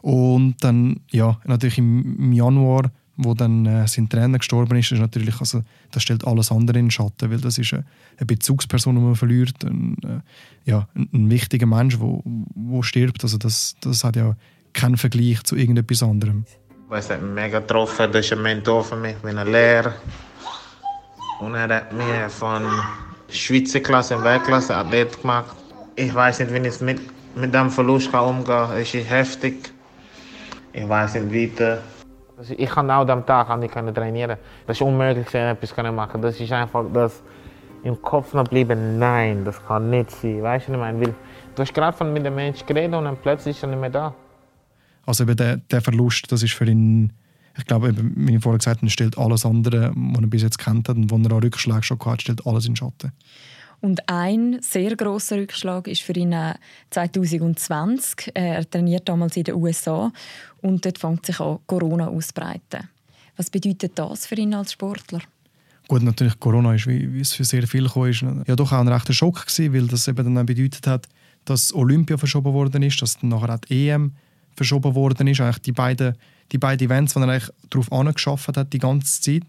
Und 0.00 0.56
dann, 0.60 1.00
ja, 1.10 1.38
natürlich 1.44 1.78
im, 1.78 2.32
Januar, 2.32 2.90
wo 3.16 3.32
dann 3.32 3.64
äh, 3.64 3.88
sein 3.88 4.08
Trainer 4.08 4.38
gestorben 4.38 4.76
ist, 4.76 4.92
ist 4.92 4.98
natürlich, 4.98 5.40
also, 5.40 5.62
das 5.92 6.02
stellt 6.02 6.26
alles 6.26 6.50
andere 6.50 6.78
in 6.78 6.86
den 6.86 6.90
Schatten, 6.90 7.30
weil 7.30 7.40
das 7.40 7.56
ist 7.58 7.72
eine, 7.72 7.84
eine 8.18 8.26
Bezugsperson, 8.26 8.96
die 8.96 9.00
man 9.00 9.14
verliert, 9.14 9.64
ein, 9.64 9.96
äh, 10.04 10.70
ja, 10.70 10.88
ein, 10.94 11.08
ein, 11.12 11.30
wichtiger 11.30 11.66
Mensch, 11.66 11.94
der 11.94 12.02
wo, 12.02 12.22
wo 12.24 12.82
stirbt. 12.82 13.22
Also 13.22 13.38
das, 13.38 13.76
das 13.80 14.04
hat 14.04 14.16
ja 14.16 14.36
kein 14.74 14.96
Vergleich 14.96 15.42
zu 15.44 15.56
irgendetwas 15.56 16.02
anderem. 16.02 16.44
Es 16.90 17.08
hat 17.08 17.22
mich 17.22 17.32
mega 17.32 17.60
getroffen, 17.60 18.12
das 18.12 18.26
ist 18.26 18.32
ein 18.32 18.42
Mentor 18.42 18.84
für 18.84 18.96
mich, 18.96 19.16
ich 19.16 19.22
bin 19.22 19.38
ein 19.38 19.50
Lehrer. 19.50 19.94
Und 21.40 21.54
er 21.54 21.76
hat 21.76 21.92
mich 21.92 22.06
von 22.28 22.62
Schweizer 23.28 23.80
Klasse 23.80 24.16
und 24.16 24.24
Weltklasse 24.24 24.76
Athlet 24.76 25.20
gemacht. 25.20 25.56
Ich 25.96 26.12
weiß 26.12 26.40
nicht, 26.40 26.52
wie 26.52 26.66
ich 26.66 26.80
mit, 26.80 27.00
mit 27.36 27.54
dem 27.54 27.70
Verlust 27.70 28.10
kann 28.10 28.24
umgehen 28.24 28.46
kann. 28.46 28.76
Es 28.76 28.92
ist 28.94 29.08
heftig. 29.08 29.72
Ich 30.72 30.88
weiß 30.88 31.14
nicht 31.14 31.60
weiter. 31.60 31.82
Also 32.36 32.54
ich 32.56 32.68
kann 32.68 32.90
auch 32.90 33.08
am 33.08 33.24
Tag 33.24 33.56
nicht 33.60 33.72
trainieren. 33.72 34.36
Das 34.66 34.76
ist 34.76 34.82
unmöglich, 34.82 35.32
etwas 35.32 35.72
zu 35.72 35.92
machen. 35.92 36.20
Das 36.20 36.40
ist 36.40 36.50
einfach 36.50 36.84
das 36.92 37.22
im 37.84 38.00
Kopf 38.02 38.34
noch 38.34 38.48
bleiben. 38.48 38.98
Nein, 38.98 39.44
das 39.44 39.64
kann 39.64 39.88
nicht 39.90 40.10
sein. 40.10 40.42
Weißt 40.42 40.68
du, 40.68 40.72
was 40.72 40.76
ich 40.76 40.80
meine? 40.80 41.00
Weil 41.00 41.14
du 41.54 41.62
hast 41.62 41.72
gerade 41.72 41.96
von 41.96 42.12
mit 42.12 42.26
dem 42.26 42.34
Menschen 42.34 42.66
geredet 42.66 42.94
und 42.94 43.04
dann 43.04 43.16
plötzlich 43.16 43.56
ist 43.56 43.62
er 43.62 43.68
nicht 43.68 43.80
mehr 43.80 43.90
da. 43.90 44.14
Also 45.06 45.22
eben 45.24 45.36
der, 45.36 45.58
der 45.58 45.80
Verlust, 45.80 46.32
das 46.32 46.42
ist 46.42 46.54
für 46.54 46.64
ihn, 46.64 47.12
ich 47.56 47.66
glaube, 47.66 47.94
wie 47.96 48.34
ich 48.34 48.42
vorher 48.42 48.58
gesagt 48.58 48.80
habe, 48.80 48.90
stellt 48.90 49.16
alles 49.16 49.46
andere, 49.46 49.92
was 49.94 50.20
er 50.20 50.26
bis 50.26 50.42
jetzt 50.42 50.58
kennt 50.58 50.88
hat 50.88 50.96
und 50.96 51.10
wo 51.10 51.16
er 51.18 51.36
auch 51.36 51.42
Rückschläge 51.42 51.84
schon 51.84 52.00
hat, 52.04 52.22
stellt 52.22 52.44
alles 52.46 52.66
in 52.66 52.74
Schatten. 52.74 53.12
Und 53.84 54.08
ein 54.08 54.62
sehr 54.62 54.96
großer 54.96 55.36
Rückschlag 55.36 55.88
ist 55.88 56.00
für 56.00 56.14
ihn 56.14 56.34
2020. 56.88 58.30
Er 58.32 58.70
trainiert 58.70 59.06
damals 59.06 59.36
in 59.36 59.44
den 59.44 59.56
USA 59.56 60.10
und 60.62 60.86
dort 60.86 60.96
fängt 60.96 61.26
sich 61.26 61.38
an 61.38 61.58
Corona 61.66 62.08
auszubreiten. 62.08 62.88
Was 63.36 63.50
bedeutet 63.50 63.92
das 63.96 64.26
für 64.26 64.36
ihn 64.36 64.54
als 64.54 64.72
Sportler? 64.72 65.20
Gut, 65.86 66.02
natürlich 66.02 66.40
Corona 66.40 66.74
ist, 66.74 66.86
wie, 66.86 67.12
wie 67.12 67.20
es 67.20 67.34
für 67.34 67.44
sehr 67.44 67.66
viele 67.66 67.90
kam, 67.90 68.06
ist 68.06 68.22
ja 68.22 68.56
doch 68.56 68.72
auch 68.72 68.78
ein 68.78 68.88
rechter 68.88 69.12
Schock 69.12 69.46
gewesen, 69.46 69.74
weil 69.74 69.86
das 69.86 70.08
eben 70.08 70.34
dann 70.34 70.46
bedeutet 70.46 70.86
hat, 70.86 71.06
dass 71.44 71.74
Olympia 71.74 72.16
verschoben 72.16 72.54
worden 72.54 72.82
ist, 72.82 73.02
dass 73.02 73.18
dann 73.18 73.28
nachher 73.28 73.54
auch 73.54 73.58
die 73.58 73.90
EM 73.90 74.12
verschoben 74.56 74.94
worden 74.94 75.26
ist. 75.26 75.42
Eigentlich 75.42 75.58
die 75.58 75.72
beiden, 75.72 76.16
die 76.52 76.58
beiden 76.58 76.86
Events, 76.86 77.12
die 77.12 77.20
er 77.20 77.28
eigentlich 77.28 77.50
darauf 77.68 77.92
angeschafft 77.92 78.56
hat 78.56 78.72
die 78.72 78.78
ganze 78.78 79.20
Zeit. 79.20 79.42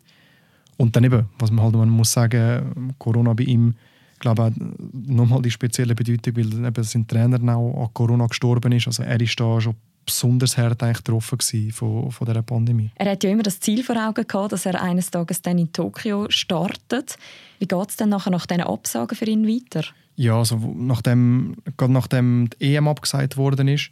Und 0.75 0.93
dann 0.97 1.05
eben, 1.05 1.29
was 1.39 1.51
man 1.51 1.63
halt 1.63 1.75
man 1.75 1.87
muss 1.87 2.11
sagen, 2.11 2.93
Corona 2.99 3.31
bei 3.31 3.45
ihm, 3.45 3.75
glaube 4.19 4.53
ich, 4.55 5.09
nochmal 5.09 5.41
die 5.41 5.51
spezielle 5.51 5.95
Bedeutung, 5.95 6.35
weil 6.37 6.65
eben 6.65 6.83
sein 6.83 7.07
Trainer 7.07 7.55
auch 7.55 7.83
an 7.83 7.93
Corona 7.93 8.27
gestorben 8.27 8.71
ist. 8.71 8.87
Also 8.87 9.03
er 9.03 9.19
ist 9.19 9.39
da 9.39 9.59
schon 9.59 9.75
besonders 10.05 10.57
hart 10.57 10.83
eigentlich 10.83 11.03
getroffen 11.03 11.71
von, 11.71 12.11
von 12.11 12.27
dieser 12.27 12.43
Pandemie. 12.43 12.91
Er 12.95 13.11
hat 13.11 13.23
ja 13.23 13.31
immer 13.31 13.43
das 13.43 13.59
Ziel 13.59 13.83
vor 13.83 13.95
Augen 13.95 14.25
gehabt, 14.27 14.51
dass 14.51 14.65
er 14.65 14.81
eines 14.81 15.09
Tages 15.09 15.41
dann 15.41 15.57
in 15.57 15.71
Tokio 15.73 16.27
startet. 16.29 17.17
Wie 17.59 17.67
geht 17.67 17.89
es 17.89 17.95
dann 17.95 18.09
nachher 18.09 18.29
nach 18.29 18.45
diesen 18.45 18.61
Absagen 18.61 19.17
für 19.17 19.25
ihn 19.25 19.47
weiter? 19.47 19.85
Ja, 20.15 20.37
also 20.37 20.57
nachdem, 20.75 21.57
gerade 21.77 21.91
nachdem 21.91 22.49
die 22.61 22.75
EM 22.75 22.87
abgesagt 22.87 23.35
worden 23.35 23.67
ist, 23.67 23.89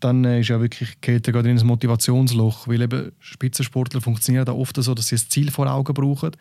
dann 0.00 0.24
ist 0.24 0.48
ja 0.48 0.60
wirklich 0.60 1.00
geht 1.02 1.28
er 1.28 1.44
in 1.44 1.58
ein 1.58 1.66
Motivationsloch, 1.66 2.66
weil 2.66 2.80
eben 2.80 3.12
Spitzensportler 3.20 4.00
funktionieren 4.00 4.46
da 4.46 4.52
oft 4.52 4.76
so, 4.82 4.94
dass 4.94 5.08
sie 5.08 5.16
ein 5.16 5.28
Ziel 5.28 5.50
vor 5.50 5.70
Augen 5.70 5.92
brauchen 5.92 6.32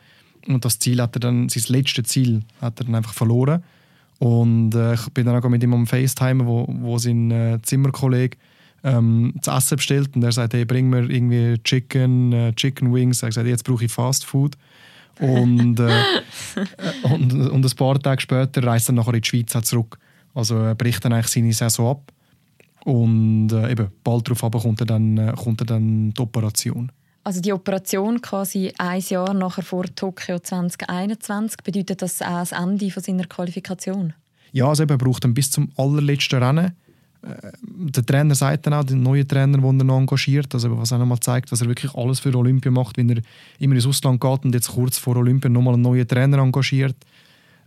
und 0.47 0.65
das 0.65 0.79
Ziel 0.79 1.01
hat 1.01 1.15
er 1.15 1.19
dann, 1.19 1.49
sein 1.49 1.63
letztes 1.67 2.05
Ziel 2.05 2.41
hat 2.61 2.79
er 2.79 2.85
dann 2.85 2.95
einfach 2.95 3.13
verloren 3.13 3.63
und 4.19 4.75
äh, 4.75 4.95
ich 4.95 5.09
bin 5.13 5.25
dann 5.25 5.41
auch 5.41 5.49
mit 5.49 5.63
ihm 5.63 5.73
am 5.73 5.87
FaceTime, 5.87 6.45
wo, 6.45 6.65
wo 6.67 6.97
sein 6.97 7.31
äh, 7.31 7.57
Zimmerkollege 7.61 8.37
ähm, 8.83 9.33
zu 9.41 9.51
essen 9.51 9.77
bestellt 9.77 10.15
und 10.15 10.23
er 10.23 10.33
sagt, 10.33 10.53
hey, 10.53 10.65
bring 10.65 10.89
mir 10.89 11.09
irgendwie 11.09 11.57
Chicken, 11.63 12.33
äh, 12.33 12.53
Chicken 12.53 12.93
Wings. 12.93 13.23
Er 13.23 13.31
sagt, 13.31 13.47
jetzt 13.47 13.63
brauche 13.63 13.85
ich 13.85 13.91
Fast 13.91 14.25
Food. 14.25 14.57
Und, 15.19 15.79
äh, 15.79 16.03
und, 17.03 17.33
und 17.33 17.65
ein 17.65 17.75
paar 17.77 17.99
Tage 17.99 18.21
später 18.21 18.63
reist 18.63 18.89
er 18.89 18.93
nachher 18.93 19.13
in 19.13 19.21
die 19.21 19.27
Schweiz 19.27 19.51
zurück. 19.63 19.97
Also 20.33 20.57
er 20.57 20.75
bricht 20.75 21.03
dann 21.03 21.13
eigentlich 21.13 21.27
seine 21.27 21.53
Saison 21.53 21.91
ab. 21.91 22.11
Und 22.85 23.51
äh, 23.51 23.71
eben, 23.71 23.87
bald 24.03 24.29
darauf 24.29 24.61
kommt, 24.61 24.81
er 24.81 24.85
dann, 24.85 25.17
äh, 25.17 25.33
kommt 25.35 25.61
er 25.61 25.65
dann 25.65 26.11
die 26.11 26.21
Operation. 26.21 26.91
Also 27.23 27.41
die 27.41 27.53
Operation 27.53 28.21
quasi 28.21 28.73
ein 28.77 29.01
Jahr 29.01 29.33
nachher 29.33 29.63
vor 29.63 29.85
Tokio 29.95 30.39
2021, 30.39 31.57
bedeutet 31.63 32.01
das 32.01 32.21
auch 32.21 32.39
das 32.39 32.51
Ende 32.53 32.89
von 32.89 33.03
seiner 33.03 33.25
Qualifikation? 33.25 34.13
Ja, 34.51 34.67
also 34.67 34.83
er 34.83 34.97
braucht 34.97 35.23
dann 35.23 35.33
bis 35.33 35.51
zum 35.51 35.71
allerletzten 35.77 36.41
Rennen 36.41 36.75
äh, 37.21 37.51
der 37.63 38.05
Trainer 38.05 38.35
sagt 38.35 38.65
dann 38.65 38.73
auch, 38.73 38.83
der 38.83 38.95
neue 38.95 39.27
Trainer, 39.27 39.57
den 39.57 39.79
er 39.79 39.83
noch 39.83 39.97
engagiert, 39.97 40.53
also 40.53 40.77
was 40.77 40.93
auch 40.93 40.99
nochmal 40.99 41.19
zeigt, 41.19 41.51
dass 41.51 41.61
er 41.61 41.67
wirklich 41.67 41.93
alles 41.93 42.19
für 42.19 42.33
Olympia 42.35 42.71
macht, 42.71 42.97
wenn 42.97 43.09
er 43.09 43.21
immer 43.59 43.75
ins 43.75 43.85
Ausland 43.85 44.21
geht 44.21 44.45
und 44.45 44.53
jetzt 44.53 44.69
kurz 44.69 44.97
vor 44.97 45.17
Olympia 45.17 45.49
nochmal 45.49 45.73
einen 45.73 45.83
neuen 45.83 46.07
Trainer 46.07 46.39
engagiert. 46.39 46.95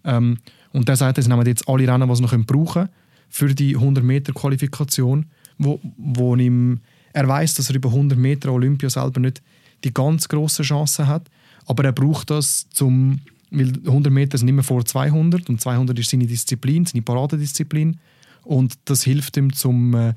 Ähm, 0.05 0.39
und 0.73 0.89
der 0.89 0.97
sagt, 0.97 1.19
es 1.19 1.29
nehmen 1.29 1.47
jetzt 1.47 1.69
alle 1.69 1.87
Rennen, 1.87 2.09
die 2.09 2.17
sie 2.17 2.23
noch 2.23 2.37
brauchen 2.47 2.73
können 2.73 2.89
für 3.29 3.55
die 3.55 3.77
100 3.77 4.03
Meter 4.03 4.33
Qualifikation, 4.33 5.27
wo, 5.59 5.81
wo 5.97 6.35
ihm, 6.37 6.81
er 7.13 7.29
weiß, 7.29 7.55
dass 7.55 7.69
er 7.69 7.77
über 7.77 7.91
100 7.91 8.19
Meter 8.19 8.53
Olympia 8.53 8.91
selber 8.91 9.21
nicht 9.21 9.43
die 9.85 9.93
ganz 9.93 10.29
große 10.29 10.63
Chance 10.63 11.07
hat, 11.07 11.29
aber 11.67 11.85
er 11.85 11.93
braucht 11.93 12.31
das 12.31 12.69
zum, 12.71 13.21
weil 13.51 13.73
100 13.85 14.13
Meter 14.13 14.39
sind 14.39 14.49
immer 14.49 14.63
vor 14.63 14.85
200 14.85 15.49
und 15.49 15.61
200 15.61 15.99
ist 15.99 16.11
seine 16.11 16.27
Disziplin, 16.27 16.87
seine 16.87 17.03
Paradedisziplin 17.03 17.99
und 18.45 18.75
das 18.85 19.03
hilft 19.03 19.37
ihm 19.37 19.53
zum 19.53 19.95
äh, 19.95 20.15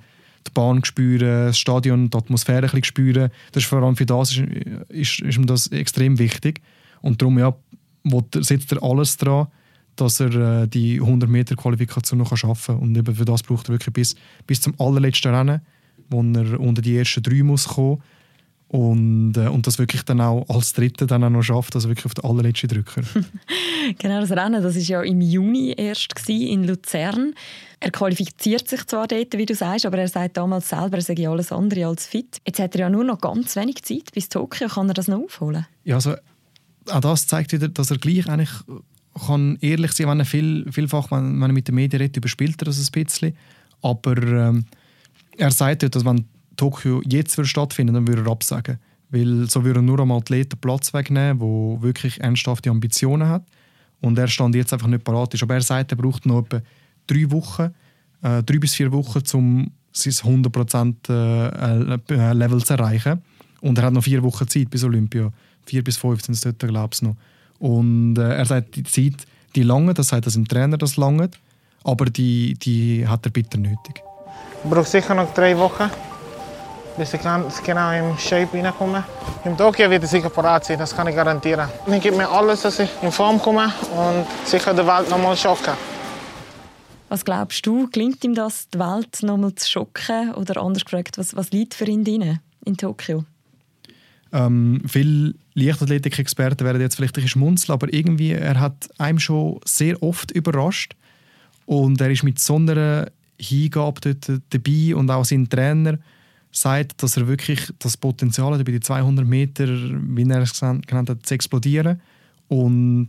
die 0.48 0.52
Bahn 0.54 0.86
spüren, 0.86 1.48
das 1.48 1.58
Stadion, 1.58 2.10
die 2.10 2.18
Atmosphäre 2.18 2.70
zu 2.70 2.84
spüren. 2.84 3.32
Das 3.52 3.64
ist 3.64 3.70
vor 3.70 3.82
allem 3.82 3.96
für 3.96 4.06
das 4.06 4.32
ist, 4.32 4.40
ist, 4.90 5.20
ist 5.22 5.38
ihm 5.38 5.48
das 5.48 5.68
extrem 5.68 6.20
wichtig 6.20 6.62
und 7.02 7.22
darum 7.22 7.40
ja, 7.40 7.56
setzt 8.40 8.72
er 8.72 8.84
alles 8.84 9.18
daran, 9.18 9.48
dass 9.96 10.20
er 10.20 10.64
äh, 10.64 10.68
die 10.68 11.00
100 11.00 11.30
Meter 11.30 11.56
Qualifikation 11.56 12.20
noch 12.20 12.36
schaffen 12.36 12.76
kann. 12.76 12.84
Und 12.84 12.98
eben 12.98 13.16
für 13.16 13.26
das 13.26 13.44
braucht 13.44 13.70
er 13.70 13.74
wirklich 13.74 13.94
bis, 13.94 14.16
bis 14.46 14.62
zum 14.62 14.74
allerletzten 14.80 15.34
Rennen, 15.34 15.62
wo 16.10 16.22
er 16.22 16.60
unter 16.60 16.82
die 16.82 16.98
ersten 16.98 17.24
drei 17.24 17.44
muss 17.44 17.68
kommen 17.68 18.02
und, 18.68 19.38
äh, 19.38 19.48
und 19.48 19.68
das 19.68 19.78
wirklich 19.78 20.04
dann 20.04 20.22
auch 20.22 20.46
als 20.50 20.74
Dritter 20.74 21.06
dann 21.06 21.24
auch 21.24 21.30
noch 21.30 21.44
schafft, 21.44 21.76
also 21.76 21.88
wirklich 21.88 22.06
auf 22.06 22.14
den 22.14 22.26
allerletzten 22.26 22.70
Drücker. 22.70 23.02
genau, 24.00 24.20
das 24.20 24.32
Rennen, 24.32 24.62
das 24.62 24.76
war 24.76 24.82
ja 24.82 25.02
im 25.04 25.22
Juni 25.22 25.74
erst 25.78 26.30
in 26.30 26.66
Luzern. 26.66 27.36
Er 27.80 27.92
qualifiziert 27.92 28.68
sich 28.68 28.86
zwar 28.88 29.08
dort, 29.08 29.38
wie 29.38 29.46
du 29.46 29.54
sagst, 29.54 29.86
aber 29.86 30.00
er 30.00 30.08
sagt 30.08 30.38
damals 30.38 30.70
selber, 30.70 30.98
er 30.98 31.04
sei 31.04 31.30
alles 31.30 31.52
andere 31.52 31.86
als 31.86 32.08
fit. 32.08 32.40
Jetzt 32.46 32.60
hat 32.60 32.76
er 32.76 32.82
ja 32.82 32.90
nur 32.90 33.04
noch 33.04 33.22
ganz 33.22 33.56
wenig 33.56 33.84
Zeit 33.84 34.12
bis 34.14 34.30
Tokio. 34.30 34.68
Kann 34.68 34.90
er 34.90 34.96
das 34.96 35.08
noch 35.08 35.24
aufholen? 35.24 35.68
Ja, 35.84 35.96
also 35.96 36.16
auch 36.90 37.02
das 37.02 37.28
zeigt 37.28 37.52
wieder, 37.54 37.68
dass 37.68 37.92
er 37.92 37.98
gleich 37.98 38.28
eigentlich 38.28 38.50
kann 39.28 39.58
ehrlich 39.62 39.94
sein, 39.94 40.10
wenn 40.10 40.20
er 40.20 40.26
viel, 40.26 40.66
vielfach, 40.72 41.12
wenn, 41.12 41.40
wenn 41.40 41.50
er 41.50 41.54
mit 41.54 41.68
den 41.68 41.76
Medien 41.76 42.02
redet, 42.02 42.18
überspielt 42.18 42.62
er 42.62 42.66
das 42.66 42.80
ein 42.80 43.04
bisschen. 43.04 43.38
Aber 43.82 44.18
ähm, 44.18 44.66
er 45.38 45.52
sagt 45.52 45.84
ja, 45.84 45.90
dass 45.90 46.06
wenn 46.06 46.26
Tokio 46.56 47.02
jetzt 47.06 47.38
würde 47.38 47.48
stattfinden, 47.48 47.94
dann 47.94 48.08
würde 48.08 48.24
er 48.24 48.32
absagen. 48.32 48.80
Weil 49.10 49.50
so 49.50 49.64
würden 49.64 49.86
nur 49.86 50.00
einmal 50.00 50.18
Athleten 50.18 50.58
Platz 50.60 50.94
wegnehmen, 50.94 51.40
der 51.40 51.82
wirklich 51.82 52.20
ernsthafte 52.22 52.70
Ambitionen 52.70 53.28
hat. 53.28 53.44
Und 54.02 54.18
er 54.18 54.28
stand 54.28 54.56
jetzt 54.56 54.74
einfach 54.74 54.88
nicht 54.88 55.04
parat. 55.04 55.42
Aber 55.42 55.54
er 55.54 55.62
sagt, 55.62 55.92
er 55.92 55.98
braucht 55.98 56.26
noch 56.26 56.44
etwa 56.44 56.62
drei 57.08 57.30
Wochen, 57.32 57.74
äh, 58.22 58.44
drei 58.44 58.58
bis 58.58 58.76
vier 58.76 58.92
Wochen, 58.92 59.22
um 59.34 59.72
sein 59.92 60.44
100% 60.44 61.10
äh, 61.10 62.14
äh, 62.14 62.34
Level 62.34 62.64
zu 62.64 62.74
erreichen. 62.74 63.22
Und 63.62 63.78
er 63.78 63.86
hat 63.86 63.94
noch 63.94 64.04
vier 64.04 64.22
Wochen 64.24 64.48
Zeit 64.48 64.70
bis 64.70 64.84
Olympia. 64.84 65.32
Vier 65.66 65.84
bis 65.84 65.98
fünf 65.98 66.24
sind 66.24 66.34
es 66.34 66.42
dort, 66.42 66.60
glaube 66.60 66.94
ich, 66.94 67.02
noch. 67.02 67.16
Und 67.60 68.18
äh, 68.18 68.36
er 68.36 68.46
sagt, 68.46 68.76
die 68.76 68.84
Zeit, 68.84 69.26
die 69.56 69.64
lange, 69.64 69.94
das 69.94 70.10
sagt 70.10 70.26
dass 70.26 70.36
im 70.36 70.48
Trainer 70.48 70.78
das 70.78 70.98
lange, 70.98 71.30
aber 71.84 72.06
die, 72.06 72.56
die 72.56 73.08
hat 73.08 73.26
er 73.26 73.32
bitter 73.32 73.58
nötig. 73.58 74.04
Ich 74.66 74.72
brauche 74.72 74.84
sicher 74.84 75.14
noch 75.14 75.34
drei 75.34 75.58
Wochen 75.58 75.90
bis 76.98 77.14
ich 77.14 77.22
ganz 77.22 77.62
genau 77.62 77.92
im 77.92 78.18
Shape 78.18 78.48
reinkomme. 78.54 79.04
Im 79.44 79.58
Tokio 79.58 79.90
wird 79.90 80.04
ich 80.04 80.10
sicher 80.10 80.30
parat 80.30 80.66
sein, 80.66 80.80
das 80.80 80.96
kann 80.96 81.08
ich 81.08 81.16
garantieren. 81.16 81.68
Ich 81.88 82.02
gebe 82.02 82.16
mir 82.16 82.30
alles, 82.30 82.62
dass 82.62 82.80
ich 82.80 82.90
in 83.02 83.12
Form 83.12 83.40
komme 83.42 83.66
und 83.92 84.26
sicher 84.46 84.74
die 84.74 84.86
Welt 84.86 85.10
nochmal 85.10 85.36
schocken. 85.36 85.74
Was 87.10 87.24
glaubst 87.24 87.66
du, 87.66 87.88
gelingt 87.92 88.24
ihm 88.24 88.34
das, 88.34 88.70
die 88.70 88.80
Welt 88.80 89.22
nochmal 89.22 89.54
zu 89.56 89.70
schocken? 89.70 90.34
Oder 90.36 90.62
anders 90.62 90.86
gefragt, 90.86 91.18
was, 91.18 91.36
was 91.36 91.52
liegt 91.52 91.74
für 91.74 91.86
ihn 91.86 92.04
drin 92.04 92.40
in 92.66 92.78
Tokio? 92.78 93.26
Ähm, 94.32 94.82
viele 94.88 95.34
Leichtathletik-Experten 95.54 96.66
werden 96.66 96.82
jetzt 96.82 96.96
vielleicht 96.96 97.18
ein 97.18 97.28
schmunzeln, 97.28 97.74
aber 97.74 97.94
irgendwie, 97.94 98.32
er 98.32 98.60
hat 98.60 98.90
einem 98.98 99.20
schon 99.20 99.60
sehr 99.66 100.02
oft 100.02 100.32
überrascht. 100.32 100.96
Und 101.66 102.00
er 102.02 102.12
ist 102.12 102.24
mit 102.24 102.40
so 102.40 102.56
einer 102.56 103.08
Hingabe 103.38 104.02
dort 104.02 104.42
dabei 104.50 104.96
und 104.96 105.10
auch 105.12 105.26
sein 105.26 105.50
Trainer 105.50 105.98
sagt, 106.52 107.04
dass 107.04 107.18
er 107.18 107.28
wirklich 107.28 107.72
das 107.80 107.98
Potenzial 107.98 108.54
hat, 108.54 108.66
bei 108.66 108.72
den 108.72 108.82
200 108.82 109.26
Meter, 109.28 109.68
wie 109.68 110.30
er 110.30 110.42
es 110.42 110.60
genannt 110.60 111.10
hat, 111.10 111.26
zu 111.26 111.34
explodieren. 111.34 112.00
Und 112.48 113.08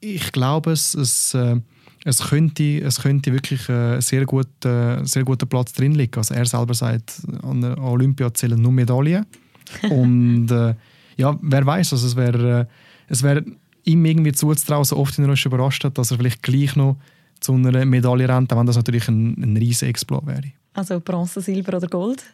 ich 0.00 0.32
glaube, 0.32 0.72
es, 0.72 0.94
es, 0.94 1.34
äh, 1.34 1.60
es, 2.04 2.18
könnte, 2.18 2.80
es 2.80 3.00
könnte 3.00 3.32
wirklich 3.32 3.68
ein 3.68 4.00
sehr, 4.00 4.24
gut, 4.26 4.64
äh, 4.64 5.04
sehr 5.04 5.24
guter 5.24 5.46
Platz 5.46 5.72
drin 5.72 5.94
liegen. 5.94 6.16
Also 6.16 6.34
er 6.34 6.46
selber 6.46 6.74
sagt, 6.74 7.22
an 7.42 7.62
Olympia 7.78 8.32
zählen 8.34 8.60
nur 8.60 8.72
Medaillen. 8.72 9.26
Und 9.90 10.50
äh, 10.50 10.74
ja, 11.16 11.38
wer 11.42 11.66
weiß, 11.66 11.92
also 11.92 12.06
es 12.06 12.16
wäre 12.16 12.60
äh, 12.60 12.66
es 13.08 13.22
wär 13.22 13.42
ihm 13.84 14.04
irgendwie 14.04 14.32
zuzutrauen, 14.32 14.84
so 14.84 14.96
oft 14.96 15.18
ihn 15.18 15.24
überrascht 15.24 15.84
hat, 15.84 15.98
dass 15.98 16.10
er 16.10 16.18
vielleicht 16.18 16.42
gleich 16.42 16.76
noch 16.76 16.98
zu 17.40 17.54
einer 17.54 17.84
Medaille 17.84 18.28
rennt, 18.28 18.50
wenn 18.50 18.66
das 18.66 18.76
natürlich 18.76 19.08
ein, 19.08 19.34
ein 19.42 19.56
riesiger 19.56 19.88
Exploit 19.88 20.26
wäre. 20.26 20.52
Also 20.74 21.00
Bronze, 21.00 21.40
Silber 21.40 21.76
oder 21.76 21.88
Gold? 21.88 22.24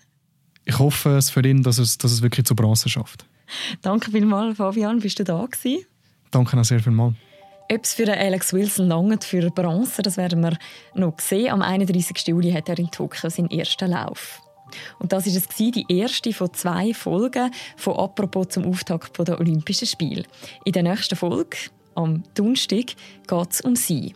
ich 0.65 0.79
hoffe 0.79 1.17
es 1.17 1.31
für 1.31 1.47
ihn, 1.47 1.63
dass 1.63 1.79
es, 1.79 1.99
dass 1.99 2.13
es 2.13 2.23
wirklich 2.23 2.47
zur 2.47 2.57
Bronze 2.57 2.89
schafft. 2.89 3.27
Danke 3.83 4.11
vielmals, 4.11 4.57
Fabian, 4.57 5.01
bist 5.01 5.19
du 5.19 5.25
da 5.25 5.45
gewesen? 5.45 5.85
Danke 6.31 6.59
auch 6.59 6.65
sehr 6.65 6.81
vielmals. 6.81 7.15
Ob 7.71 7.85
es 7.85 7.95
für 7.95 8.11
Alex 8.13 8.53
Wilson 8.53 8.89
lange 8.89 9.19
für 9.23 9.51
Bronze, 9.51 10.03
das 10.03 10.17
werden 10.17 10.43
wir 10.43 10.57
noch 10.95 11.19
sehen. 11.19 11.51
Am 11.51 11.63
31. 11.63 12.27
Juli 12.27 12.53
hat 12.53 12.69
er 12.69 12.79
in 12.79 12.91
Tokio 12.91 13.31
seinen 13.31 13.51
ersten 13.51 13.91
Lauf. 13.91 14.41
Und 14.99 15.13
das 15.13 15.27
ist 15.27 15.37
es 15.37 15.49
die 15.49 15.85
erste 15.89 16.33
von 16.33 16.53
zwei 16.53 16.93
Folgen 16.93 17.51
von 17.77 17.97
«Apropos» 17.97 18.49
zum 18.49 18.65
Auftakt 18.67 19.17
der 19.19 19.39
Olympischen 19.39 19.87
Spiele. 19.87 20.25
In 20.65 20.73
der 20.73 20.83
nächsten 20.83 21.17
Folge, 21.17 21.57
am 21.95 22.25
Donnerstag, 22.35 22.97
geht 23.27 23.51
es 23.51 23.61
um 23.61 23.77
sie. 23.77 24.15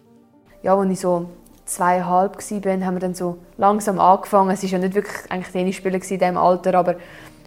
Ja, 0.63 0.77
als 0.77 0.91
ich 0.91 1.01
so 1.01 1.29
zweieinhalb 1.65 2.37
war, 2.37 2.87
haben 2.87 2.95
wir 2.95 3.01
dann 3.01 3.15
so 3.15 3.39
langsam 3.57 3.99
angefangen. 4.01 4.51
Es 4.51 4.63
war 4.63 4.71
ja 4.71 4.79
nicht 4.79 4.95
wirklich 4.95 5.31
eigentlich 5.31 5.53
Tennisspieler 5.53 5.97
in 5.97 6.01
diesem 6.01 6.37
Alter, 6.37 6.75
aber 6.75 6.97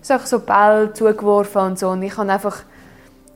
es 0.02 0.08
so, 0.08 0.18
so 0.24 0.40
Bälle 0.40 0.94
zugeworfen 0.94 1.62
und 1.62 1.80
so. 1.80 1.90
Und 1.90 2.04
ich 2.04 2.18
habe 2.18 2.32
einfach 2.32 2.64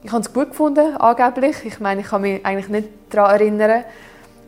ich 0.06 0.12
habe 0.12 0.22
es 0.22 0.32
gut 0.32 0.50
gefunden, 0.50 0.96
angeblich. 0.98 1.56
Ich 1.66 1.80
meine, 1.80 2.02
ich 2.02 2.08
kann 2.08 2.22
mich 2.22 2.46
eigentlich 2.46 2.70
nicht 2.70 2.90
daran 3.10 3.40
erinnern. 3.40 3.84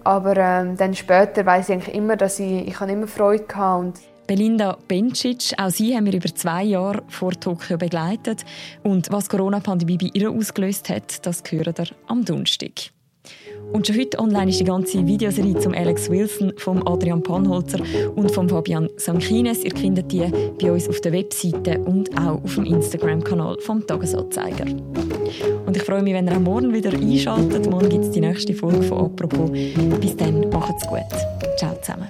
Aber 0.04 0.38
ähm, 0.38 0.78
dann 0.78 0.94
später 0.94 1.46
weiß 1.46 1.70
ich 1.70 1.74
eigentlich 1.74 1.96
immer, 1.96 2.16
dass 2.16 2.40
ich, 2.40 2.68
ich 2.68 2.80
immer 2.80 3.08
Freude 3.08 3.44
hatte. 3.56 3.80
Und 3.80 4.00
Belinda 4.28 4.78
Bencic, 4.88 5.54
auch 5.58 5.70
sie 5.70 5.96
haben 5.96 6.06
wir 6.06 6.13
über 6.13 6.34
zwei 6.36 6.63
Jahre 6.63 7.02
vor 7.08 7.32
Tokio 7.32 7.78
begleitet. 7.78 8.46
Und 8.84 9.12
was 9.12 9.28
die 9.28 9.36
Corona-Pandemie 9.36 9.98
bei 9.98 10.10
ihr 10.13 10.30
ausgelöst 10.30 10.90
hat, 10.90 11.26
das 11.26 11.42
hören 11.50 11.74
wir 11.76 11.88
am 12.08 12.24
Donnerstag. 12.24 12.97
Und 13.78 13.86
schon 13.86 14.00
heute 14.00 14.18
online 14.18 14.50
ist 14.50 14.60
die 14.60 14.63
ganze 14.63 15.06
Videoserie 15.06 15.56
zum 15.60 15.72
Alex 15.76 16.10
Wilson, 16.10 16.52
vom 16.58 16.82
Adrian 16.88 17.22
Panholzer 17.22 17.78
und 18.16 18.32
vom 18.32 18.50
Fabian 18.50 18.90
Sankines. 18.96 19.63
Ihr 19.63 19.78
findet 19.78 20.12
die 20.12 20.26
bei 20.60 20.72
uns 20.72 20.90
auf 20.90 21.00
der 21.02 21.12
Webseite 21.12 21.78
und 21.82 22.10
auch 22.18 22.44
auf 22.44 22.56
dem 22.56 22.66
Instagram-Kanal 22.66 23.58
vom 23.60 23.86
Tagesanzeiger. 23.86 24.66
Und 25.68 25.78
ich 25.78 25.84
freue 25.84 26.02
mich, 26.02 26.16
wenn 26.16 26.26
ihr 26.26 26.36
auch 26.36 26.40
morgen 26.40 26.74
wieder 26.74 26.92
einschaltet. 26.92 27.70
Morgen 27.70 27.90
gibt 27.90 28.06
es 28.06 28.10
die 28.10 28.22
nächste 28.22 28.56
Folge 28.56 28.82
von 28.82 28.98
«Apropos». 28.98 29.52
Bis 29.52 30.18
dann, 30.18 30.50
macht's 30.50 30.88
gut. 30.88 31.02
Ciao 31.60 31.76
zusammen. 31.80 32.08